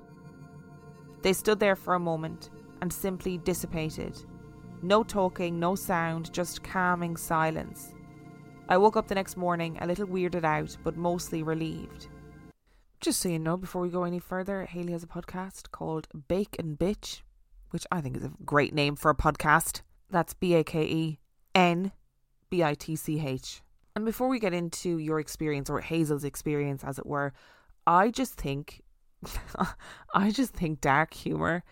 They 1.22 1.32
stood 1.32 1.58
there 1.58 1.76
for 1.76 1.94
a 1.94 2.00
moment 2.00 2.50
and 2.80 2.92
simply 2.92 3.38
dissipated. 3.38 4.24
No 4.82 5.02
talking, 5.02 5.58
no 5.58 5.74
sound, 5.74 6.32
just 6.32 6.62
calming 6.62 7.16
silence. 7.16 7.92
I 8.70 8.76
woke 8.76 8.96
up 8.96 9.08
the 9.08 9.16
next 9.16 9.36
morning 9.36 9.76
a 9.80 9.86
little 9.88 10.06
weirded 10.06 10.44
out, 10.44 10.76
but 10.84 10.96
mostly 10.96 11.42
relieved. 11.42 12.06
Just 13.00 13.20
so 13.20 13.28
you 13.28 13.40
know, 13.40 13.56
before 13.56 13.82
we 13.82 13.88
go 13.88 14.04
any 14.04 14.20
further, 14.20 14.64
Hayley 14.64 14.92
has 14.92 15.02
a 15.02 15.08
podcast 15.08 15.72
called 15.72 16.06
Bake 16.28 16.54
and 16.56 16.78
Bitch, 16.78 17.22
which 17.70 17.84
I 17.90 18.00
think 18.00 18.16
is 18.16 18.22
a 18.22 18.30
great 18.44 18.72
name 18.72 18.94
for 18.94 19.10
a 19.10 19.14
podcast. 19.16 19.80
That's 20.08 20.34
B 20.34 20.54
A 20.54 20.62
K 20.62 20.84
E 20.84 21.18
N 21.52 21.90
B 22.48 22.62
I 22.62 22.74
T 22.74 22.94
C 22.94 23.20
H. 23.26 23.60
And 23.96 24.04
before 24.04 24.28
we 24.28 24.38
get 24.38 24.54
into 24.54 24.98
your 24.98 25.18
experience, 25.18 25.68
or 25.68 25.80
Hazel's 25.80 26.22
experience, 26.22 26.84
as 26.84 26.96
it 26.96 27.06
were, 27.06 27.32
I 27.88 28.12
just 28.12 28.34
think 28.34 28.82
I 30.14 30.30
just 30.30 30.54
think 30.54 30.80
dark 30.80 31.12
humor 31.12 31.64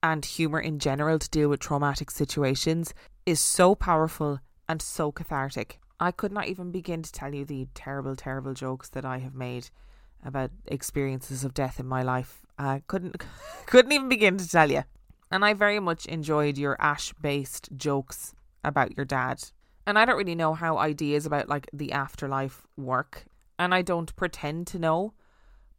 and 0.00 0.24
humor 0.24 0.60
in 0.60 0.78
general 0.78 1.18
to 1.18 1.28
deal 1.28 1.48
with 1.48 1.58
traumatic 1.58 2.08
situations 2.08 2.94
is 3.24 3.40
so 3.40 3.74
powerful 3.74 4.38
and 4.68 4.80
so 4.80 5.10
cathartic. 5.10 5.80
I 5.98 6.10
could 6.10 6.32
not 6.32 6.48
even 6.48 6.70
begin 6.70 7.02
to 7.02 7.12
tell 7.12 7.34
you 7.34 7.44
the 7.44 7.68
terrible, 7.74 8.16
terrible 8.16 8.54
jokes 8.54 8.88
that 8.90 9.04
I 9.04 9.18
have 9.18 9.34
made 9.34 9.70
about 10.24 10.50
experiences 10.66 11.44
of 11.44 11.54
death 11.54 11.80
in 11.80 11.86
my 11.86 12.02
life. 12.02 12.42
I 12.58 12.82
couldn't 12.86 13.22
couldn't 13.66 13.92
even 13.92 14.08
begin 14.08 14.36
to 14.38 14.48
tell 14.48 14.70
you. 14.70 14.84
And 15.30 15.44
I 15.44 15.54
very 15.54 15.80
much 15.80 16.06
enjoyed 16.06 16.58
your 16.58 16.76
ash 16.80 17.12
based 17.20 17.68
jokes 17.76 18.34
about 18.62 18.96
your 18.96 19.06
dad. 19.06 19.42
And 19.86 19.98
I 19.98 20.04
don't 20.04 20.16
really 20.16 20.34
know 20.34 20.54
how 20.54 20.78
ideas 20.78 21.26
about 21.26 21.48
like 21.48 21.68
the 21.72 21.92
afterlife 21.92 22.66
work. 22.76 23.24
And 23.58 23.74
I 23.74 23.82
don't 23.82 24.14
pretend 24.16 24.66
to 24.68 24.78
know 24.78 25.14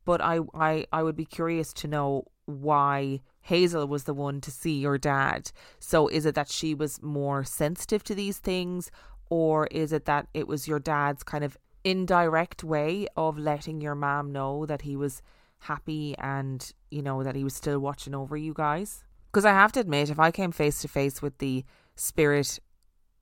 but 0.08 0.22
I, 0.22 0.40
I, 0.54 0.86
I 0.94 1.04
would 1.04 1.18
be 1.18 1.26
curious 1.26 1.74
to 1.74 1.88
know 1.88 2.24
why 2.46 3.20
Hazel 3.42 3.86
was 3.86 4.06
the 4.06 4.14
one 4.14 4.40
to 4.40 4.50
see 4.50 4.80
your 4.80 4.98
dad. 4.98 5.52
So 5.80 6.08
is 6.08 6.26
it 6.26 6.34
that 6.34 6.50
she 6.50 6.74
was 6.74 7.02
more 7.02 7.44
sensitive 7.44 8.06
to 8.06 8.16
these 8.16 8.38
things, 8.38 8.90
or 9.30 9.68
is 9.68 9.92
it 9.92 10.06
that 10.06 10.28
it 10.34 10.48
was 10.48 10.68
your 10.68 10.80
dad's 10.80 11.24
kind 11.24 11.44
of 11.44 11.58
indirect 11.84 12.63
way 12.63 13.08
of 13.16 13.38
letting 13.38 13.82
your 13.82 13.96
mom 13.96 14.32
know 14.32 14.66
that 14.66 14.82
he 14.82 14.96
was 14.96 15.22
happy 15.60 16.16
and, 16.18 16.72
you 16.92 17.02
know, 17.02 17.24
that 17.24 17.36
he 17.36 17.44
was 17.44 17.56
still 17.56 17.80
watching 17.80 18.16
over 18.16 18.36
you 18.36 18.54
guys? 18.54 19.04
Because 19.32 19.46
I 19.46 19.52
have 19.52 19.72
to 19.74 19.80
admit, 19.80 20.10
if 20.10 20.20
I 20.20 20.32
came 20.32 20.52
face 20.52 20.82
to 20.82 20.88
face 20.88 21.22
with 21.22 21.38
the 21.38 21.63
spirit 21.96 22.60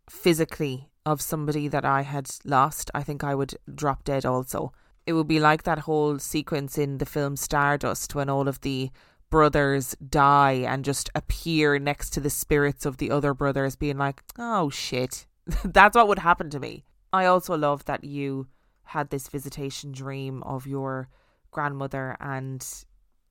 physically 0.10 0.89
of 1.06 1.22
somebody 1.22 1.68
that 1.68 1.86
I 1.86 2.02
had 2.02 2.30
lost, 2.44 2.91
I 2.94 3.04
think 3.04 3.24
I 3.24 3.36
would 3.36 3.56
drop 3.74 4.04
dead 4.04 4.26
also 4.26 4.72
it 5.06 5.13
would 5.13 5.28
be 5.28 5.39
like 5.39 5.63
that 5.63 5.80
whole 5.80 6.20
sequence 6.20 6.78
in 6.78 6.98
the 6.98 7.06
film 7.06 7.36
Stardust 7.36 8.15
when 8.15 8.30
all 8.30 8.48
of 8.48 8.62
the 8.62 8.89
brothers 9.30 9.96
die 10.08 10.63
and 10.68 10.86
just 10.86 11.10
appear 11.13 11.78
next 11.78 12.12
to 12.12 12.20
the 12.20 12.30
spirits 12.30 12.86
of 12.86 12.98
the 12.98 13.12
other 13.12 13.34
brothers, 13.34 13.76
being 13.76 13.98
like, 13.98 14.22
oh 14.38 14.70
shit. 14.70 15.26
That's 15.64 15.96
what 15.96 16.08
would 16.08 16.20
happen 16.20 16.50
to 16.52 16.60
me. 16.60 16.86
I 17.14 17.26
also 17.26 17.56
love 17.56 17.86
that 17.86 18.04
you 18.04 18.48
had 18.84 19.10
this 19.10 19.28
visitation 19.28 19.92
dream 19.92 20.44
of 20.44 20.68
your 20.68 21.10
grandmother 21.52 22.18
and 22.20 22.66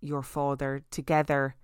your 0.00 0.22
father 0.22 0.82
together 0.90 1.56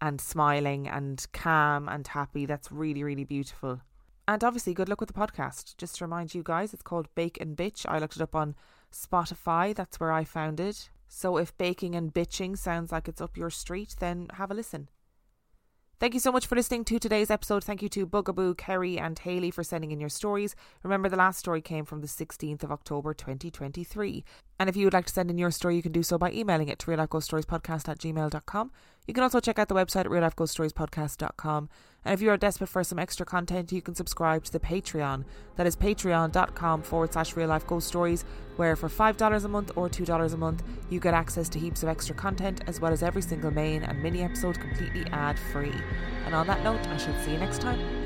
and 0.00 0.20
smiling 0.20 0.88
and 0.88 1.24
calm 1.32 1.88
and 1.88 2.06
happy. 2.06 2.46
That's 2.46 2.70
really, 2.70 3.02
really 3.02 3.24
beautiful. 3.24 3.80
And 4.28 4.42
obviously, 4.42 4.74
good 4.74 4.88
luck 4.88 5.00
with 5.00 5.12
the 5.12 5.20
podcast. 5.20 5.76
Just 5.76 5.96
to 5.96 6.04
remind 6.04 6.34
you 6.34 6.42
guys, 6.42 6.74
it's 6.74 6.82
called 6.82 7.08
Bake 7.14 7.38
and 7.40 7.56
Bitch. 7.56 7.86
I 7.88 7.98
looked 7.98 8.16
it 8.16 8.22
up 8.22 8.34
on 8.34 8.56
Spotify. 8.92 9.74
That's 9.74 10.00
where 10.00 10.12
I 10.12 10.24
found 10.24 10.58
it. 10.58 10.90
So 11.08 11.36
if 11.36 11.56
baking 11.56 11.94
and 11.94 12.12
bitching 12.12 12.58
sounds 12.58 12.90
like 12.90 13.06
it's 13.06 13.20
up 13.20 13.36
your 13.36 13.50
street, 13.50 13.94
then 14.00 14.28
have 14.34 14.50
a 14.50 14.54
listen. 14.54 14.88
Thank 15.98 16.12
you 16.12 16.20
so 16.20 16.30
much 16.30 16.46
for 16.46 16.56
listening 16.56 16.84
to 16.84 16.98
today's 16.98 17.30
episode. 17.30 17.64
Thank 17.64 17.80
you 17.80 17.88
to 17.88 18.04
Bugaboo, 18.04 18.54
Kerri, 18.56 19.00
and 19.00 19.18
Hayley 19.18 19.50
for 19.50 19.64
sending 19.64 19.92
in 19.92 19.98
your 19.98 20.10
stories. 20.10 20.54
Remember, 20.82 21.08
the 21.08 21.16
last 21.16 21.38
story 21.38 21.62
came 21.62 21.86
from 21.86 22.02
the 22.02 22.06
16th 22.06 22.62
of 22.62 22.70
October 22.70 23.14
2023. 23.14 24.22
And 24.60 24.68
if 24.68 24.76
you 24.76 24.84
would 24.84 24.92
like 24.92 25.06
to 25.06 25.12
send 25.14 25.30
in 25.30 25.38
your 25.38 25.50
story, 25.50 25.74
you 25.74 25.82
can 25.82 25.92
do 25.92 26.02
so 26.02 26.18
by 26.18 26.32
emailing 26.32 26.68
it 26.68 26.78
to 26.80 26.90
reallifeghoststoriespodcast 26.90 27.88
at 27.88 27.98
gmail.com. 27.98 28.72
You 29.06 29.14
can 29.14 29.22
also 29.22 29.40
check 29.40 29.58
out 29.58 29.68
the 29.68 29.74
website 29.74 30.00
at 30.00 30.06
reallifeghoststoriespodcast.com. 30.08 31.70
And 32.06 32.14
if 32.14 32.22
you 32.22 32.30
are 32.30 32.36
desperate 32.36 32.68
for 32.68 32.84
some 32.84 33.00
extra 33.00 33.26
content, 33.26 33.72
you 33.72 33.82
can 33.82 33.96
subscribe 33.96 34.44
to 34.44 34.52
the 34.52 34.60
Patreon. 34.60 35.24
That 35.56 35.66
is 35.66 35.74
patreon.com 35.74 36.82
forward 36.82 37.12
slash 37.12 37.34
real 37.34 37.48
life 37.48 37.66
ghost 37.66 37.88
stories, 37.88 38.24
where 38.54 38.76
for 38.76 38.88
$5 38.88 39.44
a 39.44 39.48
month 39.48 39.72
or 39.74 39.88
$2 39.88 40.32
a 40.32 40.36
month, 40.36 40.62
you 40.88 41.00
get 41.00 41.14
access 41.14 41.48
to 41.48 41.58
heaps 41.58 41.82
of 41.82 41.88
extra 41.88 42.14
content, 42.14 42.62
as 42.68 42.80
well 42.80 42.92
as 42.92 43.02
every 43.02 43.22
single 43.22 43.50
main 43.50 43.82
and 43.82 44.00
mini 44.00 44.22
episode 44.22 44.60
completely 44.60 45.04
ad 45.10 45.36
free. 45.52 45.74
And 46.26 46.32
on 46.32 46.46
that 46.46 46.62
note, 46.62 46.86
I 46.86 46.96
shall 46.96 47.18
see 47.24 47.32
you 47.32 47.38
next 47.38 47.60
time. 47.60 48.05